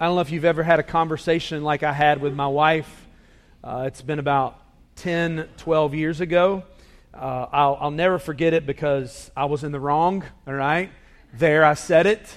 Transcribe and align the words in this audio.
I 0.00 0.06
don't 0.06 0.14
know 0.14 0.20
if 0.20 0.30
you've 0.30 0.44
ever 0.44 0.62
had 0.62 0.78
a 0.78 0.84
conversation 0.84 1.64
like 1.64 1.82
I 1.82 1.92
had 1.92 2.20
with 2.22 2.32
my 2.32 2.46
wife. 2.46 3.08
Uh, 3.64 3.86
it's 3.88 4.00
been 4.00 4.20
about 4.20 4.62
10, 4.94 5.48
12 5.56 5.94
years 5.96 6.20
ago. 6.20 6.62
Uh, 7.12 7.46
I'll, 7.50 7.78
I'll 7.80 7.90
never 7.90 8.20
forget 8.20 8.54
it 8.54 8.64
because 8.64 9.28
I 9.36 9.46
was 9.46 9.64
in 9.64 9.72
the 9.72 9.80
wrong, 9.80 10.22
all 10.46 10.54
right? 10.54 10.92
There, 11.34 11.64
I 11.64 11.74
said 11.74 12.06
it, 12.06 12.32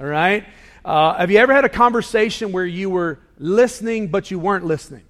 all 0.00 0.06
right? 0.06 0.44
Uh, 0.84 1.14
have 1.14 1.30
you 1.30 1.38
ever 1.38 1.54
had 1.54 1.64
a 1.64 1.68
conversation 1.68 2.50
where 2.50 2.66
you 2.66 2.90
were 2.90 3.20
listening, 3.38 4.08
but 4.08 4.32
you 4.32 4.40
weren't 4.40 4.64
listening? 4.64 5.04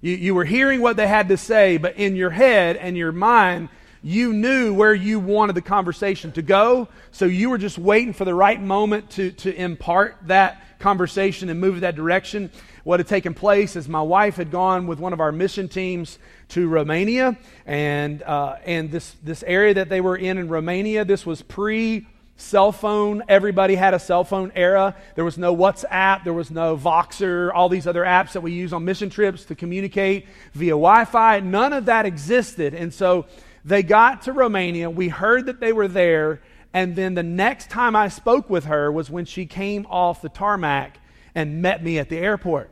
You, 0.00 0.14
you 0.16 0.34
were 0.34 0.46
hearing 0.46 0.80
what 0.80 0.96
they 0.96 1.06
had 1.06 1.28
to 1.28 1.36
say, 1.36 1.76
but 1.76 1.98
in 1.98 2.16
your 2.16 2.30
head 2.30 2.78
and 2.78 2.96
your 2.96 3.12
mind, 3.12 3.68
you 4.02 4.32
knew 4.32 4.72
where 4.72 4.94
you 4.94 5.20
wanted 5.20 5.54
the 5.54 5.60
conversation 5.60 6.32
to 6.32 6.40
go, 6.40 6.88
so 7.10 7.26
you 7.26 7.50
were 7.50 7.58
just 7.58 7.76
waiting 7.76 8.14
for 8.14 8.24
the 8.24 8.34
right 8.34 8.62
moment 8.62 9.10
to, 9.10 9.32
to 9.32 9.54
impart 9.54 10.16
that 10.28 10.62
conversation 10.78 11.48
and 11.48 11.60
move 11.60 11.80
that 11.80 11.96
direction. 11.96 12.50
What 12.84 13.00
had 13.00 13.06
taken 13.06 13.34
place 13.34 13.76
is 13.76 13.88
my 13.88 14.02
wife 14.02 14.36
had 14.36 14.50
gone 14.50 14.86
with 14.86 14.98
one 14.98 15.12
of 15.12 15.20
our 15.20 15.32
mission 15.32 15.68
teams 15.68 16.18
to 16.48 16.68
Romania, 16.68 17.36
and 17.66 18.22
uh, 18.22 18.56
and 18.64 18.90
this 18.90 19.16
this 19.22 19.42
area 19.42 19.74
that 19.74 19.88
they 19.88 20.00
were 20.00 20.16
in 20.16 20.38
in 20.38 20.48
Romania, 20.48 21.04
this 21.04 21.26
was 21.26 21.42
pre 21.42 22.06
cell 22.36 22.70
phone. 22.70 23.22
Everybody 23.28 23.74
had 23.74 23.94
a 23.94 23.98
cell 23.98 24.24
phone 24.24 24.52
era. 24.54 24.94
There 25.14 25.24
was 25.24 25.38
no 25.38 25.56
WhatsApp, 25.56 26.24
there 26.24 26.32
was 26.32 26.50
no 26.50 26.76
Voxer, 26.76 27.50
all 27.54 27.68
these 27.68 27.86
other 27.86 28.02
apps 28.02 28.32
that 28.32 28.42
we 28.42 28.52
use 28.52 28.72
on 28.72 28.84
mission 28.84 29.10
trips 29.10 29.44
to 29.46 29.54
communicate 29.54 30.26
via 30.52 30.72
Wi 30.72 31.04
Fi. 31.06 31.40
None 31.40 31.72
of 31.72 31.86
that 31.86 32.06
existed. 32.06 32.74
And 32.74 32.92
so 32.92 33.26
they 33.64 33.82
got 33.82 34.22
to 34.22 34.32
Romania. 34.32 34.90
We 34.90 35.08
heard 35.08 35.46
that 35.46 35.60
they 35.60 35.72
were 35.72 35.88
there. 35.88 36.40
And 36.76 36.94
then 36.94 37.14
the 37.14 37.22
next 37.22 37.70
time 37.70 37.96
I 37.96 38.08
spoke 38.08 38.50
with 38.50 38.66
her 38.66 38.92
was 38.92 39.10
when 39.10 39.24
she 39.24 39.46
came 39.46 39.86
off 39.86 40.20
the 40.20 40.28
tarmac 40.28 40.98
and 41.34 41.62
met 41.62 41.82
me 41.82 41.98
at 41.98 42.10
the 42.10 42.18
airport. 42.18 42.70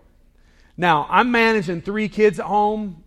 Now, 0.76 1.06
I'm 1.08 1.30
managing 1.30 1.80
three 1.80 2.10
kids 2.10 2.38
at 2.38 2.44
home, 2.44 3.02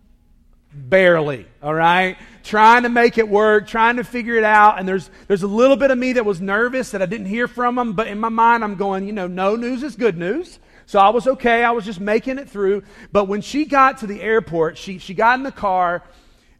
barely, 0.74 1.46
all 1.62 1.72
right? 1.72 2.16
Trying 2.42 2.82
to 2.82 2.88
make 2.88 3.16
it 3.16 3.28
work, 3.28 3.68
trying 3.68 3.94
to 3.98 4.02
figure 4.02 4.34
it 4.34 4.42
out. 4.42 4.80
And 4.80 4.88
there's, 4.88 5.08
there's 5.28 5.44
a 5.44 5.46
little 5.46 5.76
bit 5.76 5.92
of 5.92 5.98
me 5.98 6.14
that 6.14 6.24
was 6.24 6.40
nervous 6.40 6.90
that 6.90 7.00
I 7.00 7.06
didn't 7.06 7.28
hear 7.28 7.46
from 7.46 7.76
them, 7.76 7.92
but 7.92 8.08
in 8.08 8.18
my 8.18 8.28
mind, 8.28 8.64
I'm 8.64 8.74
going, 8.74 9.06
you 9.06 9.12
know, 9.12 9.28
no 9.28 9.54
news 9.54 9.84
is 9.84 9.94
good 9.94 10.18
news. 10.18 10.58
So 10.86 10.98
I 10.98 11.10
was 11.10 11.28
okay. 11.28 11.62
I 11.62 11.70
was 11.70 11.84
just 11.84 12.00
making 12.00 12.38
it 12.38 12.50
through. 12.50 12.82
But 13.12 13.28
when 13.28 13.40
she 13.40 13.66
got 13.66 13.98
to 13.98 14.08
the 14.08 14.20
airport, 14.20 14.76
she, 14.76 14.98
she 14.98 15.14
got 15.14 15.38
in 15.38 15.44
the 15.44 15.52
car, 15.52 16.02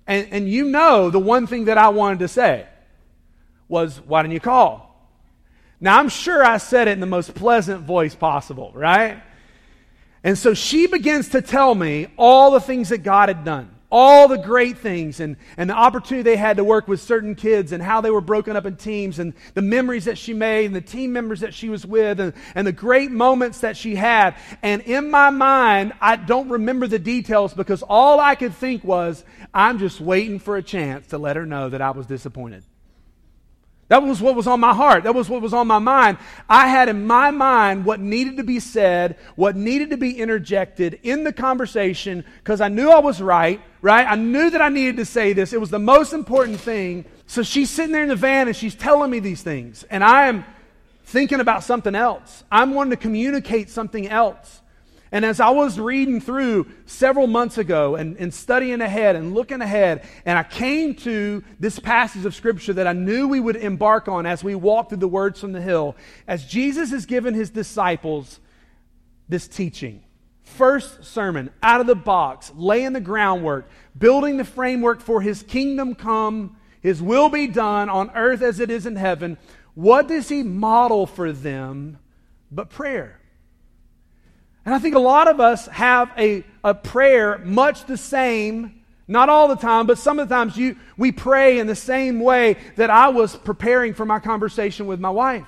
and, 0.06 0.28
and 0.30 0.48
you 0.48 0.66
know 0.66 1.10
the 1.10 1.18
one 1.18 1.48
thing 1.48 1.64
that 1.64 1.76
I 1.76 1.88
wanted 1.88 2.20
to 2.20 2.28
say 2.28 2.68
was, 3.68 4.00
Why 4.00 4.22
didn't 4.22 4.34
you 4.34 4.40
call? 4.40 4.88
Now, 5.80 5.98
I'm 5.98 6.08
sure 6.08 6.44
I 6.44 6.56
said 6.56 6.88
it 6.88 6.92
in 6.92 7.00
the 7.00 7.06
most 7.06 7.34
pleasant 7.34 7.82
voice 7.82 8.14
possible, 8.14 8.72
right? 8.74 9.22
And 10.24 10.36
so 10.36 10.54
she 10.54 10.88
begins 10.88 11.28
to 11.30 11.42
tell 11.42 11.74
me 11.74 12.08
all 12.16 12.50
the 12.50 12.60
things 12.60 12.88
that 12.88 12.98
God 12.98 13.28
had 13.28 13.44
done, 13.44 13.70
all 13.90 14.26
the 14.26 14.38
great 14.38 14.78
things, 14.78 15.20
and, 15.20 15.36
and 15.56 15.70
the 15.70 15.74
opportunity 15.74 16.22
they 16.22 16.36
had 16.36 16.56
to 16.56 16.64
work 16.64 16.88
with 16.88 17.00
certain 17.00 17.36
kids, 17.36 17.70
and 17.70 17.80
how 17.80 18.00
they 18.00 18.10
were 18.10 18.20
broken 18.20 18.56
up 18.56 18.66
in 18.66 18.74
teams, 18.74 19.20
and 19.20 19.32
the 19.54 19.62
memories 19.62 20.06
that 20.06 20.18
she 20.18 20.34
made, 20.34 20.66
and 20.66 20.74
the 20.74 20.80
team 20.80 21.12
members 21.12 21.40
that 21.40 21.54
she 21.54 21.68
was 21.68 21.86
with, 21.86 22.18
and, 22.18 22.32
and 22.56 22.66
the 22.66 22.72
great 22.72 23.12
moments 23.12 23.60
that 23.60 23.76
she 23.76 23.94
had. 23.94 24.34
And 24.62 24.82
in 24.82 25.12
my 25.12 25.30
mind, 25.30 25.92
I 26.00 26.16
don't 26.16 26.48
remember 26.48 26.88
the 26.88 26.98
details 26.98 27.54
because 27.54 27.82
all 27.82 28.18
I 28.18 28.34
could 28.34 28.54
think 28.54 28.82
was, 28.82 29.24
I'm 29.54 29.78
just 29.78 30.00
waiting 30.00 30.40
for 30.40 30.56
a 30.56 30.62
chance 30.62 31.06
to 31.08 31.18
let 31.18 31.36
her 31.36 31.46
know 31.46 31.68
that 31.68 31.80
I 31.80 31.92
was 31.92 32.06
disappointed. 32.06 32.64
That 33.88 34.02
was 34.02 34.20
what 34.20 34.34
was 34.34 34.46
on 34.46 34.60
my 34.60 34.74
heart. 34.74 35.04
That 35.04 35.14
was 35.14 35.30
what 35.30 35.40
was 35.40 35.54
on 35.54 35.66
my 35.66 35.78
mind. 35.78 36.18
I 36.48 36.68
had 36.68 36.90
in 36.90 37.06
my 37.06 37.30
mind 37.30 37.86
what 37.86 38.00
needed 38.00 38.36
to 38.36 38.44
be 38.44 38.60
said, 38.60 39.16
what 39.34 39.56
needed 39.56 39.90
to 39.90 39.96
be 39.96 40.18
interjected 40.18 41.00
in 41.02 41.24
the 41.24 41.32
conversation 41.32 42.24
because 42.38 42.60
I 42.60 42.68
knew 42.68 42.90
I 42.90 42.98
was 42.98 43.22
right, 43.22 43.62
right? 43.80 44.06
I 44.06 44.14
knew 44.14 44.50
that 44.50 44.60
I 44.60 44.68
needed 44.68 44.96
to 44.96 45.06
say 45.06 45.32
this. 45.32 45.54
It 45.54 45.60
was 45.60 45.70
the 45.70 45.78
most 45.78 46.12
important 46.12 46.60
thing. 46.60 47.06
So 47.26 47.42
she's 47.42 47.70
sitting 47.70 47.92
there 47.92 48.02
in 48.02 48.10
the 48.10 48.16
van 48.16 48.46
and 48.46 48.56
she's 48.56 48.74
telling 48.74 49.10
me 49.10 49.20
these 49.20 49.42
things. 49.42 49.84
And 49.84 50.04
I 50.04 50.28
am 50.28 50.44
thinking 51.04 51.40
about 51.40 51.64
something 51.64 51.94
else. 51.94 52.44
I'm 52.52 52.74
wanting 52.74 52.90
to 52.90 52.98
communicate 52.98 53.70
something 53.70 54.06
else. 54.06 54.60
And 55.10 55.24
as 55.24 55.40
I 55.40 55.50
was 55.50 55.80
reading 55.80 56.20
through 56.20 56.66
several 56.84 57.26
months 57.26 57.56
ago 57.56 57.96
and, 57.96 58.16
and, 58.18 58.32
studying 58.32 58.82
ahead 58.82 59.16
and 59.16 59.34
looking 59.34 59.62
ahead, 59.62 60.06
and 60.26 60.38
I 60.38 60.42
came 60.42 60.94
to 60.96 61.42
this 61.58 61.78
passage 61.78 62.26
of 62.26 62.34
Scripture 62.34 62.74
that 62.74 62.86
I 62.86 62.92
knew 62.92 63.26
we 63.26 63.40
would 63.40 63.56
embark 63.56 64.08
on 64.08 64.26
as 64.26 64.44
we 64.44 64.54
walk 64.54 64.90
through 64.90 64.98
the 64.98 65.08
words 65.08 65.40
from 65.40 65.52
the 65.52 65.62
hill, 65.62 65.96
as 66.26 66.44
Jesus 66.44 66.90
has 66.90 67.06
given 67.06 67.32
his 67.32 67.48
disciples 67.48 68.38
this 69.28 69.48
teaching. 69.48 70.02
First 70.42 71.04
sermon, 71.04 71.50
out 71.62 71.80
of 71.80 71.86
the 71.86 71.94
box, 71.94 72.52
laying 72.54 72.92
the 72.92 73.00
groundwork, 73.00 73.68
building 73.96 74.36
the 74.36 74.44
framework 74.44 75.00
for 75.00 75.20
his 75.20 75.42
kingdom 75.42 75.94
come, 75.94 76.56
his 76.80 77.02
will 77.02 77.28
be 77.28 77.46
done 77.46 77.88
on 77.88 78.10
earth 78.14 78.42
as 78.42 78.60
it 78.60 78.70
is 78.70 78.86
in 78.86 78.96
heaven. 78.96 79.38
What 79.74 80.08
does 80.08 80.28
he 80.28 80.42
model 80.42 81.06
for 81.06 81.32
them 81.32 81.98
but 82.50 82.70
prayer? 82.70 83.17
And 84.68 84.74
I 84.74 84.80
think 84.80 84.94
a 84.94 84.98
lot 84.98 85.28
of 85.28 85.40
us 85.40 85.66
have 85.68 86.10
a, 86.18 86.44
a 86.62 86.74
prayer 86.74 87.38
much 87.38 87.86
the 87.86 87.96
same, 87.96 88.82
not 89.06 89.30
all 89.30 89.48
the 89.48 89.56
time, 89.56 89.86
but 89.86 89.96
some 89.96 90.18
of 90.18 90.28
the 90.28 90.34
times 90.34 90.58
you, 90.58 90.76
we 90.98 91.10
pray 91.10 91.58
in 91.58 91.66
the 91.66 91.74
same 91.74 92.20
way 92.20 92.58
that 92.76 92.90
I 92.90 93.08
was 93.08 93.34
preparing 93.34 93.94
for 93.94 94.04
my 94.04 94.18
conversation 94.18 94.86
with 94.86 95.00
my 95.00 95.08
wife. 95.08 95.46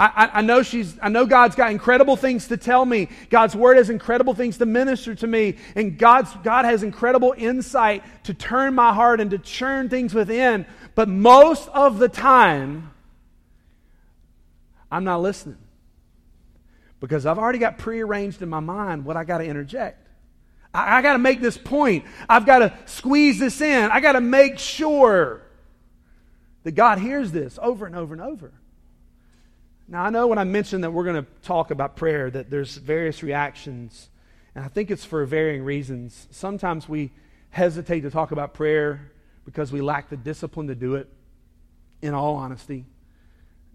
I, 0.00 0.06
I, 0.06 0.38
I, 0.38 0.40
know 0.40 0.62
she's, 0.62 0.98
I 1.02 1.10
know 1.10 1.26
God's 1.26 1.54
got 1.54 1.70
incredible 1.70 2.16
things 2.16 2.48
to 2.48 2.56
tell 2.56 2.86
me. 2.86 3.10
God's 3.28 3.54
word 3.54 3.76
has 3.76 3.90
incredible 3.90 4.32
things 4.32 4.56
to 4.56 4.64
minister 4.64 5.14
to 5.14 5.26
me. 5.26 5.56
And 5.74 5.98
God's, 5.98 6.34
God 6.42 6.64
has 6.64 6.82
incredible 6.82 7.34
insight 7.36 8.04
to 8.24 8.32
turn 8.32 8.74
my 8.74 8.94
heart 8.94 9.20
and 9.20 9.30
to 9.32 9.38
churn 9.38 9.90
things 9.90 10.14
within. 10.14 10.64
But 10.94 11.10
most 11.10 11.68
of 11.74 11.98
the 11.98 12.08
time, 12.08 12.90
I'm 14.90 15.04
not 15.04 15.20
listening 15.20 15.58
because 17.00 17.26
I've 17.26 17.38
already 17.38 17.58
got 17.58 17.78
prearranged 17.78 18.42
in 18.42 18.48
my 18.48 18.60
mind 18.60 19.04
what 19.04 19.16
I 19.16 19.24
got 19.24 19.38
to 19.38 19.44
interject. 19.44 20.06
I, 20.72 20.98
I 20.98 21.02
got 21.02 21.14
to 21.14 21.18
make 21.18 21.40
this 21.40 21.58
point. 21.58 22.04
I've 22.28 22.46
got 22.46 22.58
to 22.60 22.72
squeeze 22.86 23.38
this 23.38 23.60
in. 23.60 23.90
I 23.90 24.00
got 24.00 24.12
to 24.12 24.20
make 24.20 24.58
sure 24.58 25.42
that 26.64 26.72
God 26.72 26.98
hears 26.98 27.32
this 27.32 27.58
over 27.62 27.86
and 27.86 27.94
over 27.94 28.14
and 28.14 28.22
over. 28.22 28.52
Now, 29.88 30.04
I 30.04 30.10
know 30.10 30.26
when 30.26 30.38
I 30.38 30.44
mentioned 30.44 30.82
that 30.82 30.90
we're 30.90 31.04
going 31.04 31.24
to 31.24 31.30
talk 31.42 31.70
about 31.70 31.96
prayer, 31.96 32.28
that 32.30 32.50
there's 32.50 32.76
various 32.76 33.22
reactions, 33.22 34.10
and 34.54 34.64
I 34.64 34.68
think 34.68 34.90
it's 34.90 35.04
for 35.04 35.24
varying 35.24 35.62
reasons. 35.62 36.26
Sometimes 36.32 36.88
we 36.88 37.12
hesitate 37.50 38.00
to 38.00 38.10
talk 38.10 38.32
about 38.32 38.52
prayer 38.52 39.12
because 39.44 39.70
we 39.70 39.80
lack 39.80 40.08
the 40.08 40.16
discipline 40.16 40.66
to 40.66 40.74
do 40.74 40.96
it, 40.96 41.08
in 42.02 42.14
all 42.14 42.34
honesty 42.36 42.84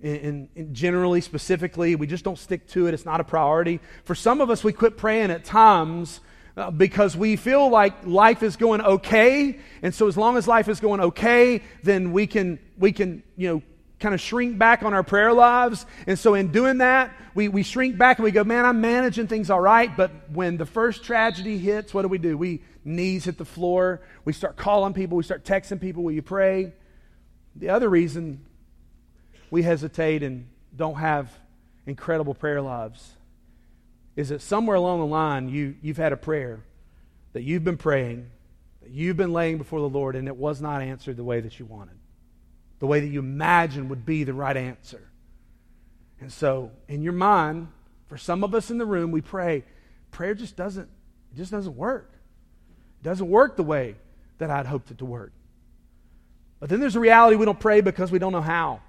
and, 0.03 0.73
generally, 0.73 1.21
specifically, 1.21 1.95
we 1.95 2.07
just 2.07 2.23
don't 2.23 2.37
stick 2.37 2.67
to 2.69 2.87
it. 2.87 2.93
It's 2.93 3.05
not 3.05 3.19
a 3.19 3.23
priority. 3.23 3.79
For 4.03 4.15
some 4.15 4.41
of 4.41 4.49
us, 4.49 4.63
we 4.63 4.73
quit 4.73 4.97
praying 4.97 5.31
at 5.31 5.45
times 5.45 6.21
uh, 6.57 6.71
because 6.71 7.15
we 7.15 7.35
feel 7.35 7.69
like 7.69 8.05
life 8.05 8.41
is 8.43 8.55
going 8.55 8.81
okay. 8.81 9.59
And 9.81 9.93
so, 9.93 10.07
as 10.07 10.17
long 10.17 10.37
as 10.37 10.47
life 10.47 10.67
is 10.67 10.79
going 10.79 11.01
okay, 11.01 11.61
then 11.83 12.11
we 12.13 12.25
can, 12.27 12.59
we 12.77 12.91
can 12.91 13.23
you 13.37 13.47
know, 13.47 13.61
kind 13.99 14.15
of 14.15 14.21
shrink 14.21 14.57
back 14.57 14.83
on 14.83 14.93
our 14.93 15.03
prayer 15.03 15.33
lives. 15.33 15.85
And 16.07 16.17
so, 16.17 16.33
in 16.33 16.51
doing 16.51 16.79
that, 16.79 17.15
we, 17.35 17.47
we 17.47 17.61
shrink 17.61 17.97
back 17.97 18.17
and 18.17 18.23
we 18.23 18.31
go, 18.31 18.43
man, 18.43 18.65
I'm 18.65 18.81
managing 18.81 19.27
things 19.27 19.49
all 19.49 19.61
right. 19.61 19.95
But 19.95 20.31
when 20.31 20.57
the 20.57 20.65
first 20.65 21.03
tragedy 21.03 21.57
hits, 21.57 21.93
what 21.93 22.01
do 22.01 22.07
we 22.07 22.17
do? 22.17 22.37
We 22.37 22.63
knees 22.83 23.25
hit 23.25 23.37
the 23.37 23.45
floor. 23.45 24.01
We 24.25 24.33
start 24.33 24.57
calling 24.57 24.93
people. 24.93 25.17
We 25.17 25.23
start 25.23 25.45
texting 25.45 25.79
people, 25.79 26.03
will 26.03 26.11
you 26.11 26.23
pray? 26.23 26.73
The 27.55 27.69
other 27.69 27.89
reason 27.89 28.45
we 29.51 29.61
hesitate 29.61 30.23
and 30.23 30.47
don't 30.75 30.95
have 30.95 31.29
incredible 31.85 32.33
prayer 32.33 32.61
lives 32.61 33.11
is 34.15 34.29
that 34.29 34.41
somewhere 34.41 34.75
along 34.75 34.99
the 34.99 35.05
line 35.05 35.49
you, 35.49 35.75
you've 35.81 35.97
had 35.97 36.13
a 36.13 36.17
prayer 36.17 36.61
that 37.33 37.43
you've 37.43 37.63
been 37.63 37.77
praying, 37.77 38.29
that 38.81 38.91
you've 38.91 39.17
been 39.17 39.33
laying 39.33 39.57
before 39.57 39.79
the 39.79 39.89
Lord, 39.89 40.15
and 40.15 40.27
it 40.27 40.35
was 40.35 40.61
not 40.61 40.81
answered 40.81 41.17
the 41.17 41.23
way 41.23 41.39
that 41.41 41.59
you 41.59 41.65
wanted, 41.65 41.95
the 42.79 42.87
way 42.87 42.99
that 42.99 43.07
you 43.07 43.19
imagined 43.19 43.89
would 43.89 44.05
be 44.05 44.23
the 44.23 44.33
right 44.33 44.57
answer. 44.57 45.07
And 46.19 46.31
so, 46.31 46.71
in 46.87 47.01
your 47.01 47.13
mind, 47.13 47.67
for 48.07 48.17
some 48.17 48.43
of 48.43 48.53
us 48.53 48.69
in 48.69 48.77
the 48.77 48.85
room, 48.85 49.11
we 49.11 49.21
pray, 49.21 49.63
prayer 50.11 50.33
just 50.33 50.55
doesn't, 50.55 50.89
it 51.33 51.37
just 51.37 51.51
doesn't 51.51 51.75
work. 51.75 52.11
It 53.01 53.03
doesn't 53.05 53.27
work 53.27 53.55
the 53.55 53.63
way 53.63 53.95
that 54.37 54.49
I'd 54.49 54.65
hoped 54.65 54.91
it 54.91 54.99
to 54.99 55.05
work. 55.05 55.31
But 56.59 56.69
then 56.69 56.79
there's 56.79 56.95
a 56.95 56.99
reality 56.99 57.37
we 57.37 57.45
don't 57.45 57.59
pray 57.59 57.81
because 57.81 58.11
we 58.11 58.19
don't 58.19 58.33
know 58.33 58.41
how. 58.41 58.81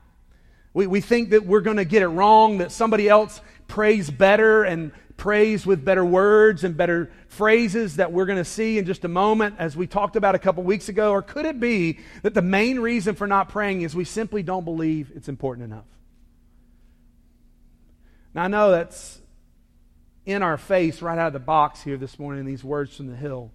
We, 0.75 0.87
we 0.87 1.01
think 1.01 1.31
that 1.31 1.45
we're 1.45 1.61
going 1.61 1.77
to 1.77 1.85
get 1.85 2.03
it 2.03 2.09
wrong, 2.09 2.59
that 2.59 2.73
somebody 2.73 3.09
else 3.09 3.41
prays 3.69 4.11
better 4.11 4.65
and 4.65 4.93
prays 5.17 5.65
with 5.67 5.85
better 5.85 6.05
words 6.05 6.65
and 6.65 6.77
better 6.77 7.13
phrases 7.29 7.97
that 7.97 8.13
we're 8.13 8.27
going 8.27 8.39
to 8.39 8.45
see 8.45 8.79
in 8.79 8.87
just 8.87 9.05
a 9.05 9.09
moment, 9.09 9.55
as 9.59 9.77
we 9.77 9.87
talked 9.87 10.17
about 10.17 10.35
a 10.35 10.39
couple 10.39 10.63
weeks 10.63 10.89
ago? 10.89 11.13
Or 11.13 11.23
could 11.23 11.47
it 11.47 11.61
be 11.61 12.01
that 12.23 12.35
the 12.35 12.43
main 12.43 12.81
reason 12.81 13.15
for 13.15 13.27
not 13.27 13.49
praying 13.49 13.83
is 13.83 13.95
we 13.95 14.05
simply 14.05 14.43
don't 14.43 14.65
believe 14.65 15.13
it's 15.15 15.29
important 15.29 15.67
enough? 15.67 15.85
Now, 18.35 18.45
I 18.45 18.49
know 18.49 18.71
that's 18.71 19.21
in 20.25 20.43
our 20.43 20.57
face 20.57 21.03
right 21.03 21.19
out 21.19 21.29
of 21.29 21.33
the 21.33 21.39
box 21.39 21.83
here 21.83 21.97
this 21.97 22.19
morning, 22.19 22.45
these 22.45 22.65
words 22.65 22.97
from 22.97 23.09
the 23.09 23.17
hill. 23.17 23.53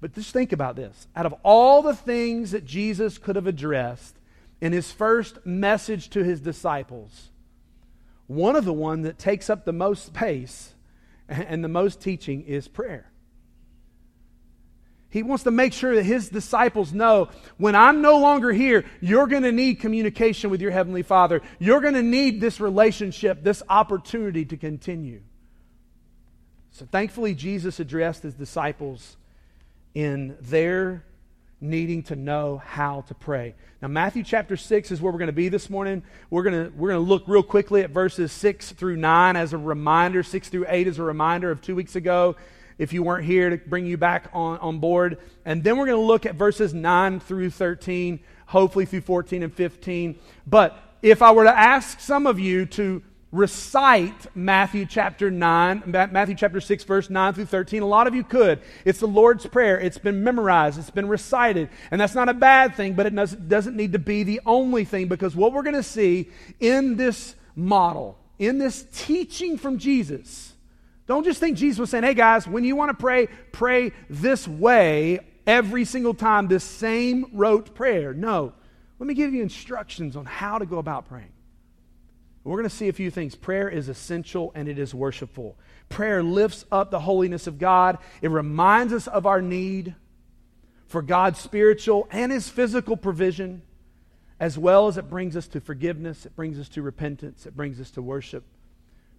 But 0.00 0.14
just 0.14 0.32
think 0.32 0.52
about 0.52 0.76
this. 0.76 1.06
Out 1.14 1.26
of 1.26 1.34
all 1.42 1.82
the 1.82 1.94
things 1.94 2.52
that 2.52 2.64
Jesus 2.64 3.18
could 3.18 3.36
have 3.36 3.46
addressed 3.46 4.16
in 4.64 4.72
his 4.72 4.90
first 4.90 5.44
message 5.44 6.08
to 6.08 6.24
his 6.24 6.40
disciples, 6.40 7.30
one 8.28 8.56
of 8.56 8.64
the 8.64 8.72
one 8.72 9.02
that 9.02 9.18
takes 9.18 9.50
up 9.50 9.66
the 9.66 9.74
most 9.74 10.06
space 10.06 10.72
and 11.28 11.62
the 11.62 11.68
most 11.68 12.00
teaching 12.00 12.40
is 12.44 12.66
prayer. 12.66 13.10
He 15.10 15.22
wants 15.22 15.44
to 15.44 15.50
make 15.50 15.74
sure 15.74 15.94
that 15.94 16.04
his 16.04 16.30
disciples 16.30 16.94
know 16.94 17.28
when 17.58 17.74
I'm 17.74 18.00
no 18.00 18.18
longer 18.18 18.52
here, 18.52 18.86
you're 19.02 19.26
going 19.26 19.42
to 19.42 19.52
need 19.52 19.80
communication 19.80 20.48
with 20.48 20.62
your 20.62 20.70
Heavenly 20.70 21.02
Father. 21.02 21.42
You're 21.58 21.82
going 21.82 21.94
to 21.94 22.02
need 22.02 22.40
this 22.40 22.58
relationship, 22.58 23.44
this 23.44 23.62
opportunity 23.68 24.46
to 24.46 24.56
continue. 24.56 25.20
So 26.70 26.86
thankfully, 26.86 27.34
Jesus 27.34 27.80
addressed 27.80 28.22
his 28.22 28.34
disciples 28.34 29.18
in 29.94 30.38
their 30.40 31.04
needing 31.64 32.02
to 32.04 32.16
know 32.16 32.62
how 32.64 33.00
to 33.08 33.14
pray. 33.14 33.54
Now, 33.82 33.88
Matthew 33.88 34.22
chapter 34.22 34.56
6 34.56 34.90
is 34.90 35.00
where 35.00 35.12
we're 35.12 35.18
going 35.18 35.26
to 35.26 35.32
be 35.32 35.48
this 35.48 35.68
morning. 35.68 36.02
We're 36.30 36.42
going 36.42 36.66
to, 36.66 36.76
we're 36.76 36.90
going 36.90 37.04
to 37.04 37.08
look 37.08 37.24
real 37.26 37.42
quickly 37.42 37.82
at 37.82 37.90
verses 37.90 38.30
6 38.32 38.72
through 38.72 38.96
9 38.96 39.36
as 39.36 39.52
a 39.52 39.58
reminder, 39.58 40.22
6 40.22 40.48
through 40.48 40.66
8 40.68 40.86
as 40.86 40.98
a 40.98 41.02
reminder 41.02 41.50
of 41.50 41.60
two 41.60 41.74
weeks 41.74 41.96
ago 41.96 42.36
if 42.78 42.92
you 42.92 43.02
weren't 43.02 43.24
here 43.24 43.50
to 43.50 43.56
bring 43.56 43.86
you 43.86 43.96
back 43.96 44.28
on, 44.32 44.58
on 44.58 44.78
board. 44.78 45.18
And 45.44 45.62
then 45.62 45.76
we're 45.76 45.86
going 45.86 46.00
to 46.00 46.06
look 46.06 46.26
at 46.26 46.34
verses 46.34 46.74
9 46.74 47.20
through 47.20 47.50
13, 47.50 48.20
hopefully 48.46 48.84
through 48.84 49.02
14 49.02 49.42
and 49.42 49.54
15. 49.54 50.18
But 50.46 50.78
if 51.02 51.22
I 51.22 51.32
were 51.32 51.44
to 51.44 51.56
ask 51.56 52.00
some 52.00 52.26
of 52.26 52.38
you 52.38 52.66
to 52.66 53.02
recite 53.34 54.28
Matthew 54.36 54.86
chapter 54.86 55.28
9, 55.28 55.82
Matthew 55.86 56.36
chapter 56.36 56.60
6, 56.60 56.84
verse 56.84 57.10
9 57.10 57.34
through 57.34 57.46
13. 57.46 57.82
A 57.82 57.86
lot 57.86 58.06
of 58.06 58.14
you 58.14 58.22
could. 58.22 58.60
It's 58.84 59.00
the 59.00 59.08
Lord's 59.08 59.44
Prayer. 59.44 59.78
It's 59.78 59.98
been 59.98 60.22
memorized, 60.22 60.78
it's 60.78 60.90
been 60.90 61.08
recited. 61.08 61.68
And 61.90 62.00
that's 62.00 62.14
not 62.14 62.28
a 62.28 62.34
bad 62.34 62.76
thing, 62.76 62.94
but 62.94 63.06
it 63.06 63.48
doesn't 63.48 63.76
need 63.76 63.92
to 63.92 63.98
be 63.98 64.22
the 64.22 64.40
only 64.46 64.84
thing 64.84 65.08
because 65.08 65.34
what 65.34 65.52
we're 65.52 65.64
going 65.64 65.74
to 65.74 65.82
see 65.82 66.30
in 66.60 66.96
this 66.96 67.34
model, 67.56 68.18
in 68.38 68.58
this 68.58 68.86
teaching 68.92 69.58
from 69.58 69.78
Jesus, 69.78 70.52
don't 71.06 71.24
just 71.24 71.40
think 71.40 71.58
Jesus 71.58 71.80
was 71.80 71.90
saying, 71.90 72.04
hey 72.04 72.14
guys, 72.14 72.46
when 72.46 72.64
you 72.64 72.76
want 72.76 72.90
to 72.90 72.94
pray, 72.94 73.26
pray 73.52 73.92
this 74.08 74.46
way 74.46 75.18
every 75.46 75.84
single 75.84 76.14
time, 76.14 76.46
this 76.46 76.64
same 76.64 77.26
rote 77.32 77.74
prayer. 77.74 78.14
No. 78.14 78.52
Let 78.98 79.08
me 79.08 79.14
give 79.14 79.34
you 79.34 79.42
instructions 79.42 80.16
on 80.16 80.24
how 80.24 80.58
to 80.58 80.66
go 80.66 80.78
about 80.78 81.08
praying. 81.08 81.33
We're 82.44 82.58
going 82.58 82.68
to 82.68 82.76
see 82.76 82.88
a 82.88 82.92
few 82.92 83.10
things. 83.10 83.34
Prayer 83.34 83.68
is 83.68 83.88
essential 83.88 84.52
and 84.54 84.68
it 84.68 84.78
is 84.78 84.94
worshipful. 84.94 85.56
Prayer 85.88 86.22
lifts 86.22 86.66
up 86.70 86.90
the 86.90 87.00
holiness 87.00 87.46
of 87.46 87.58
God, 87.58 87.98
it 88.20 88.30
reminds 88.30 88.92
us 88.92 89.06
of 89.06 89.26
our 89.26 89.40
need 89.40 89.94
for 90.86 91.02
God's 91.02 91.40
spiritual 91.40 92.06
and 92.10 92.30
his 92.30 92.48
physical 92.48 92.96
provision, 92.96 93.62
as 94.38 94.58
well 94.58 94.88
as 94.88 94.98
it 94.98 95.08
brings 95.08 95.36
us 95.36 95.48
to 95.48 95.60
forgiveness, 95.60 96.26
it 96.26 96.36
brings 96.36 96.58
us 96.58 96.68
to 96.70 96.82
repentance, 96.82 97.46
it 97.46 97.56
brings 97.56 97.80
us 97.80 97.90
to 97.92 98.02
worship. 98.02 98.44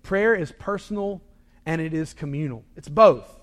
Prayer 0.03 0.35
is 0.35 0.51
personal 0.51 1.21
and 1.65 1.81
it 1.81 1.93
is 1.93 2.13
communal. 2.13 2.63
It's 2.75 2.89
both. 2.89 3.39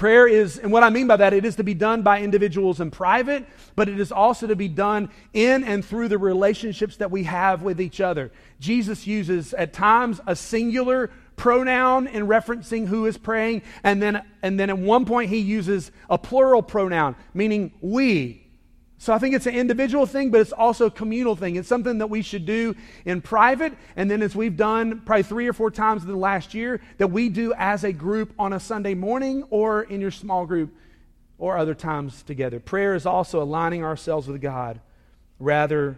Prayer 0.00 0.26
is, 0.26 0.56
and 0.56 0.72
what 0.72 0.82
I 0.82 0.88
mean 0.88 1.06
by 1.06 1.18
that, 1.18 1.34
it 1.34 1.44
is 1.44 1.56
to 1.56 1.62
be 1.62 1.74
done 1.74 2.00
by 2.00 2.22
individuals 2.22 2.80
in 2.80 2.90
private, 2.90 3.46
but 3.76 3.86
it 3.86 4.00
is 4.00 4.10
also 4.10 4.46
to 4.46 4.56
be 4.56 4.66
done 4.66 5.10
in 5.34 5.62
and 5.62 5.84
through 5.84 6.08
the 6.08 6.16
relationships 6.16 6.96
that 6.96 7.10
we 7.10 7.24
have 7.24 7.60
with 7.60 7.82
each 7.82 8.00
other. 8.00 8.32
Jesus 8.60 9.06
uses 9.06 9.52
at 9.52 9.74
times 9.74 10.18
a 10.26 10.34
singular 10.34 11.10
pronoun 11.36 12.06
in 12.06 12.26
referencing 12.26 12.86
who 12.86 13.04
is 13.04 13.18
praying, 13.18 13.60
and 13.84 14.02
then, 14.02 14.24
and 14.40 14.58
then 14.58 14.70
at 14.70 14.78
one 14.78 15.04
point 15.04 15.28
he 15.28 15.36
uses 15.36 15.92
a 16.08 16.16
plural 16.16 16.62
pronoun, 16.62 17.14
meaning 17.34 17.70
we. 17.82 18.49
So 19.00 19.14
I 19.14 19.18
think 19.18 19.34
it's 19.34 19.46
an 19.46 19.54
individual 19.54 20.04
thing, 20.04 20.30
but 20.30 20.42
it's 20.42 20.52
also 20.52 20.84
a 20.84 20.90
communal 20.90 21.34
thing. 21.34 21.56
It's 21.56 21.66
something 21.66 21.96
that 21.98 22.08
we 22.08 22.20
should 22.20 22.44
do 22.44 22.76
in 23.06 23.22
private, 23.22 23.72
and 23.96 24.10
then 24.10 24.20
as 24.20 24.36
we've 24.36 24.58
done 24.58 25.00
probably 25.06 25.22
three 25.22 25.48
or 25.48 25.54
four 25.54 25.70
times 25.70 26.02
in 26.02 26.10
the 26.10 26.16
last 26.18 26.52
year, 26.52 26.82
that 26.98 27.06
we 27.06 27.30
do 27.30 27.54
as 27.56 27.82
a 27.82 27.94
group 27.94 28.34
on 28.38 28.52
a 28.52 28.60
Sunday 28.60 28.92
morning 28.92 29.44
or 29.48 29.84
in 29.84 30.02
your 30.02 30.10
small 30.10 30.44
group 30.44 30.74
or 31.38 31.56
other 31.56 31.74
times 31.74 32.22
together. 32.22 32.60
Prayer 32.60 32.94
is 32.94 33.06
also 33.06 33.42
aligning 33.42 33.82
ourselves 33.82 34.28
with 34.28 34.42
God 34.42 34.80
rather 35.38 35.96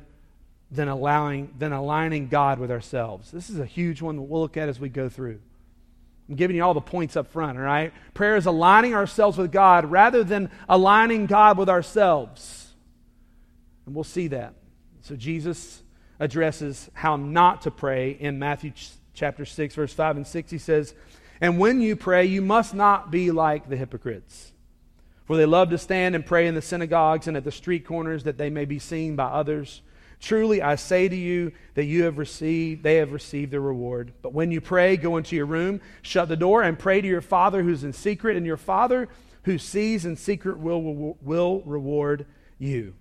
than 0.70 0.86
allowing 0.86 1.52
than 1.58 1.72
aligning 1.72 2.28
God 2.28 2.60
with 2.60 2.70
ourselves. 2.70 3.32
This 3.32 3.50
is 3.50 3.58
a 3.58 3.66
huge 3.66 4.00
one 4.00 4.14
that 4.14 4.22
we'll 4.22 4.42
look 4.42 4.56
at 4.56 4.68
as 4.68 4.78
we 4.78 4.88
go 4.88 5.08
through. 5.08 5.40
I'm 6.28 6.36
giving 6.36 6.54
you 6.54 6.62
all 6.62 6.72
the 6.72 6.80
points 6.80 7.16
up 7.16 7.32
front, 7.32 7.58
all 7.58 7.64
right? 7.64 7.92
Prayer 8.14 8.36
is 8.36 8.46
aligning 8.46 8.94
ourselves 8.94 9.36
with 9.38 9.50
God 9.50 9.90
rather 9.90 10.22
than 10.22 10.50
aligning 10.68 11.26
God 11.26 11.58
with 11.58 11.68
ourselves. 11.68 12.61
And 13.86 13.94
we'll 13.94 14.04
see 14.04 14.28
that. 14.28 14.54
So 15.02 15.16
Jesus 15.16 15.82
addresses 16.20 16.90
how 16.94 17.16
not 17.16 17.62
to 17.62 17.70
pray 17.70 18.12
in 18.12 18.38
Matthew 18.38 18.72
chapter 19.14 19.44
6, 19.44 19.74
verse 19.74 19.92
5 19.92 20.16
and 20.18 20.26
6. 20.26 20.50
He 20.50 20.58
says, 20.58 20.94
And 21.40 21.58
when 21.58 21.80
you 21.80 21.96
pray, 21.96 22.26
you 22.26 22.42
must 22.42 22.74
not 22.74 23.10
be 23.10 23.30
like 23.30 23.68
the 23.68 23.76
hypocrites. 23.76 24.52
For 25.24 25.36
they 25.36 25.46
love 25.46 25.70
to 25.70 25.78
stand 25.78 26.14
and 26.14 26.26
pray 26.26 26.46
in 26.46 26.54
the 26.54 26.62
synagogues 26.62 27.26
and 27.26 27.36
at 27.36 27.44
the 27.44 27.52
street 27.52 27.86
corners 27.86 28.24
that 28.24 28.38
they 28.38 28.50
may 28.50 28.64
be 28.64 28.78
seen 28.78 29.16
by 29.16 29.24
others. 29.24 29.82
Truly 30.20 30.62
I 30.62 30.76
say 30.76 31.08
to 31.08 31.16
you 31.16 31.52
that 31.74 31.84
you 31.84 32.04
have 32.04 32.16
received 32.16 32.84
they 32.84 32.96
have 32.96 33.12
received 33.12 33.50
their 33.52 33.60
reward. 33.60 34.12
But 34.22 34.32
when 34.32 34.52
you 34.52 34.60
pray, 34.60 34.96
go 34.96 35.16
into 35.16 35.34
your 35.34 35.46
room, 35.46 35.80
shut 36.02 36.28
the 36.28 36.36
door, 36.36 36.62
and 36.62 36.78
pray 36.78 37.00
to 37.00 37.08
your 37.08 37.20
Father 37.20 37.62
who's 37.62 37.82
in 37.82 37.92
secret, 37.92 38.36
and 38.36 38.46
your 38.46 38.56
Father 38.56 39.08
who 39.44 39.58
sees 39.58 40.04
in 40.04 40.14
secret 40.14 40.58
will, 40.58 41.16
will 41.20 41.62
reward 41.62 42.26
you. 42.58 42.94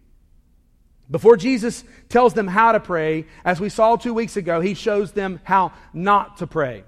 Before 1.12 1.36
Jesus 1.36 1.84
tells 2.08 2.34
them 2.34 2.48
how 2.48 2.72
to 2.72 2.80
pray, 2.80 3.26
as 3.44 3.60
we 3.60 3.68
saw 3.68 3.98
two 3.98 4.14
weeks 4.14 4.38
ago, 4.38 4.62
he 4.62 4.74
shows 4.74 5.12
them 5.12 5.42
how 5.44 5.74
not 5.94 6.38
to 6.38 6.48
pray. 6.48 6.86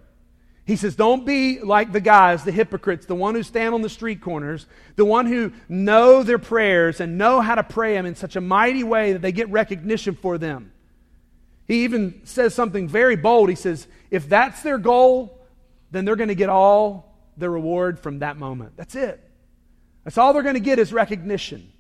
He 0.66 0.78
says, 0.78 0.96
Don't 0.96 1.26
be 1.26 1.60
like 1.60 1.92
the 1.92 2.00
guys, 2.00 2.46
the 2.46 2.54
hypocrites, 2.54 3.06
the 3.06 3.16
one 3.16 3.36
who 3.36 3.44
stand 3.44 3.74
on 3.74 3.82
the 3.82 3.90
street 3.90 4.22
corners, 4.22 4.66
the 4.96 5.04
one 5.04 5.26
who 5.26 5.52
know 5.68 6.24
their 6.24 6.40
prayers 6.40 7.02
and 7.02 7.18
know 7.18 7.42
how 7.42 7.56
to 7.56 7.64
pray 7.64 7.96
them 7.96 8.06
in 8.06 8.16
such 8.16 8.38
a 8.38 8.42
mighty 8.42 8.84
way 8.84 9.12
that 9.12 9.22
they 9.22 9.34
get 9.34 9.50
recognition 9.50 10.16
for 10.16 10.38
them. 10.38 10.72
He 11.68 11.84
even 11.84 12.22
says 12.24 12.54
something 12.54 12.88
very 12.88 13.18
bold. 13.18 13.50
He 13.50 13.56
says, 13.56 13.88
If 14.10 14.30
that's 14.30 14.64
their 14.64 14.78
goal, 14.78 15.38
then 15.92 16.06
they're 16.06 16.16
going 16.16 16.30
to 16.30 16.36
get 16.36 16.50
all 16.50 17.14
the 17.36 17.50
reward 17.50 18.00
from 18.00 18.20
that 18.20 18.38
moment. 18.38 18.78
That's 18.78 18.96
it. 18.96 19.22
That's 20.06 20.18
all 20.18 20.32
they're 20.32 20.44
going 20.44 20.56
to 20.56 20.62
get 20.62 20.80
is 20.80 20.94
recognition. 20.94 21.73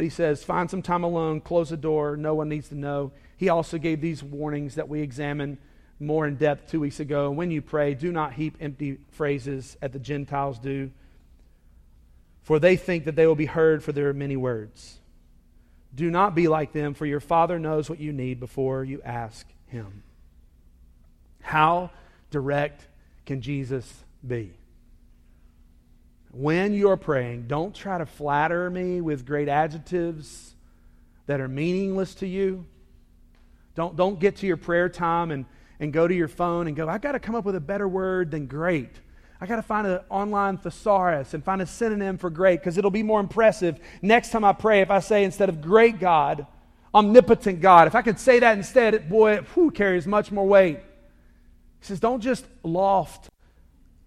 But 0.00 0.04
he 0.04 0.08
says, 0.08 0.42
find 0.42 0.70
some 0.70 0.80
time 0.80 1.04
alone, 1.04 1.42
close 1.42 1.68
the 1.68 1.76
door, 1.76 2.16
no 2.16 2.34
one 2.34 2.48
needs 2.48 2.70
to 2.70 2.74
know. 2.74 3.12
He 3.36 3.50
also 3.50 3.76
gave 3.76 4.00
these 4.00 4.22
warnings 4.22 4.76
that 4.76 4.88
we 4.88 5.02
examined 5.02 5.58
more 5.98 6.26
in 6.26 6.36
depth 6.36 6.70
two 6.70 6.80
weeks 6.80 7.00
ago. 7.00 7.30
When 7.30 7.50
you 7.50 7.60
pray, 7.60 7.92
do 7.92 8.10
not 8.10 8.32
heap 8.32 8.56
empty 8.62 8.96
phrases 9.10 9.76
as 9.82 9.90
the 9.90 9.98
Gentiles 9.98 10.58
do, 10.58 10.90
for 12.40 12.58
they 12.58 12.76
think 12.76 13.04
that 13.04 13.14
they 13.14 13.26
will 13.26 13.34
be 13.34 13.44
heard 13.44 13.84
for 13.84 13.92
their 13.92 14.14
many 14.14 14.38
words. 14.38 15.00
Do 15.94 16.10
not 16.10 16.34
be 16.34 16.48
like 16.48 16.72
them, 16.72 16.94
for 16.94 17.04
your 17.04 17.20
Father 17.20 17.58
knows 17.58 17.90
what 17.90 18.00
you 18.00 18.14
need 18.14 18.40
before 18.40 18.82
you 18.82 19.02
ask 19.02 19.46
Him. 19.66 20.02
How 21.42 21.90
direct 22.30 22.86
can 23.26 23.42
Jesus 23.42 24.02
be? 24.26 24.54
When 26.32 26.74
you're 26.74 26.96
praying, 26.96 27.46
don't 27.48 27.74
try 27.74 27.98
to 27.98 28.06
flatter 28.06 28.70
me 28.70 29.00
with 29.00 29.26
great 29.26 29.48
adjectives 29.48 30.54
that 31.26 31.40
are 31.40 31.48
meaningless 31.48 32.14
to 32.16 32.26
you. 32.26 32.64
Don't, 33.74 33.96
don't 33.96 34.18
get 34.18 34.36
to 34.36 34.46
your 34.46 34.56
prayer 34.56 34.88
time 34.88 35.30
and, 35.30 35.44
and 35.78 35.92
go 35.92 36.06
to 36.06 36.14
your 36.14 36.28
phone 36.28 36.66
and 36.66 36.76
go, 36.76 36.88
I've 36.88 37.00
got 37.00 37.12
to 37.12 37.20
come 37.20 37.34
up 37.34 37.44
with 37.44 37.56
a 37.56 37.60
better 37.60 37.88
word 37.88 38.30
than 38.30 38.46
great. 38.46 38.90
I 39.40 39.46
got 39.46 39.56
to 39.56 39.62
find 39.62 39.86
an 39.86 40.00
online 40.10 40.58
thesaurus 40.58 41.34
and 41.34 41.42
find 41.42 41.62
a 41.62 41.66
synonym 41.66 42.18
for 42.18 42.30
great 42.30 42.60
because 42.60 42.76
it'll 42.76 42.90
be 42.90 43.02
more 43.02 43.20
impressive 43.20 43.80
next 44.02 44.30
time 44.30 44.44
I 44.44 44.52
pray 44.52 44.82
if 44.82 44.90
I 44.90 45.00
say 45.00 45.24
instead 45.24 45.48
of 45.48 45.62
great 45.62 45.98
God, 45.98 46.46
omnipotent 46.94 47.60
God. 47.60 47.86
If 47.86 47.94
I 47.94 48.02
could 48.02 48.20
say 48.20 48.38
that 48.40 48.56
instead, 48.56 49.08
boy, 49.08 49.34
it 49.34 49.44
whew, 49.54 49.70
carries 49.70 50.06
much 50.06 50.30
more 50.30 50.46
weight. 50.46 50.80
He 51.80 51.86
says, 51.86 52.00
don't 52.00 52.20
just 52.20 52.44
loft 52.62 53.28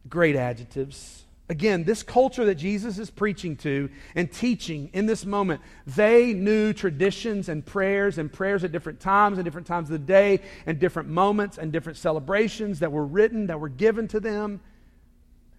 great 0.08 0.36
adjectives. 0.36 1.24
Again, 1.54 1.84
this 1.84 2.02
culture 2.02 2.46
that 2.46 2.56
Jesus 2.56 2.98
is 2.98 3.12
preaching 3.12 3.56
to 3.58 3.88
and 4.16 4.32
teaching 4.32 4.90
in 4.92 5.06
this 5.06 5.24
moment, 5.24 5.62
they 5.86 6.34
knew 6.34 6.74
traditions 6.74 7.48
and 7.48 7.64
prayers 7.64 8.18
and 8.18 8.34
prayers 8.34 8.64
at 8.64 8.72
different 8.72 9.00
times 9.00 9.38
and 9.38 9.46
different 9.46 9.68
times 9.68 9.88
of 9.88 9.92
the 9.92 10.00
day 10.00 10.40
and 10.66 10.80
different 10.80 11.10
moments 11.10 11.60
and 11.60 11.72
different 11.72 12.00
celebrations 12.00 12.80
that 12.80 12.92
were 12.92 13.06
written, 13.06 13.46
that 13.46 13.60
were 13.60 13.70
given 13.70 14.08
to 14.08 14.20
them. 14.20 14.62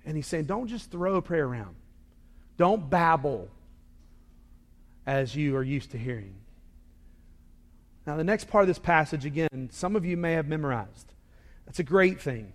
And 0.05 0.17
he's 0.17 0.27
saying, 0.27 0.47
don't 0.47 0.67
just 0.67 0.91
throw 0.91 1.15
a 1.15 1.23
prayer 1.23 1.47
around. 1.47 1.77
Don't 2.57 2.91
babble 2.91 3.49
as 5.07 5.37
you 5.37 5.55
are 5.55 5.63
used 5.63 5.93
to 5.93 5.97
hearing. 5.97 6.35
Now, 8.05 8.17
the 8.17 8.25
next 8.25 8.49
part 8.49 8.63
of 8.63 8.67
this 8.67 8.81
passage, 8.81 9.25
again, 9.25 9.69
some 9.71 9.95
of 9.95 10.05
you 10.05 10.17
may 10.17 10.33
have 10.33 10.49
memorized. 10.49 11.15
That's 11.67 11.79
a 11.79 11.85
great 11.85 12.21
thing. 12.21 12.53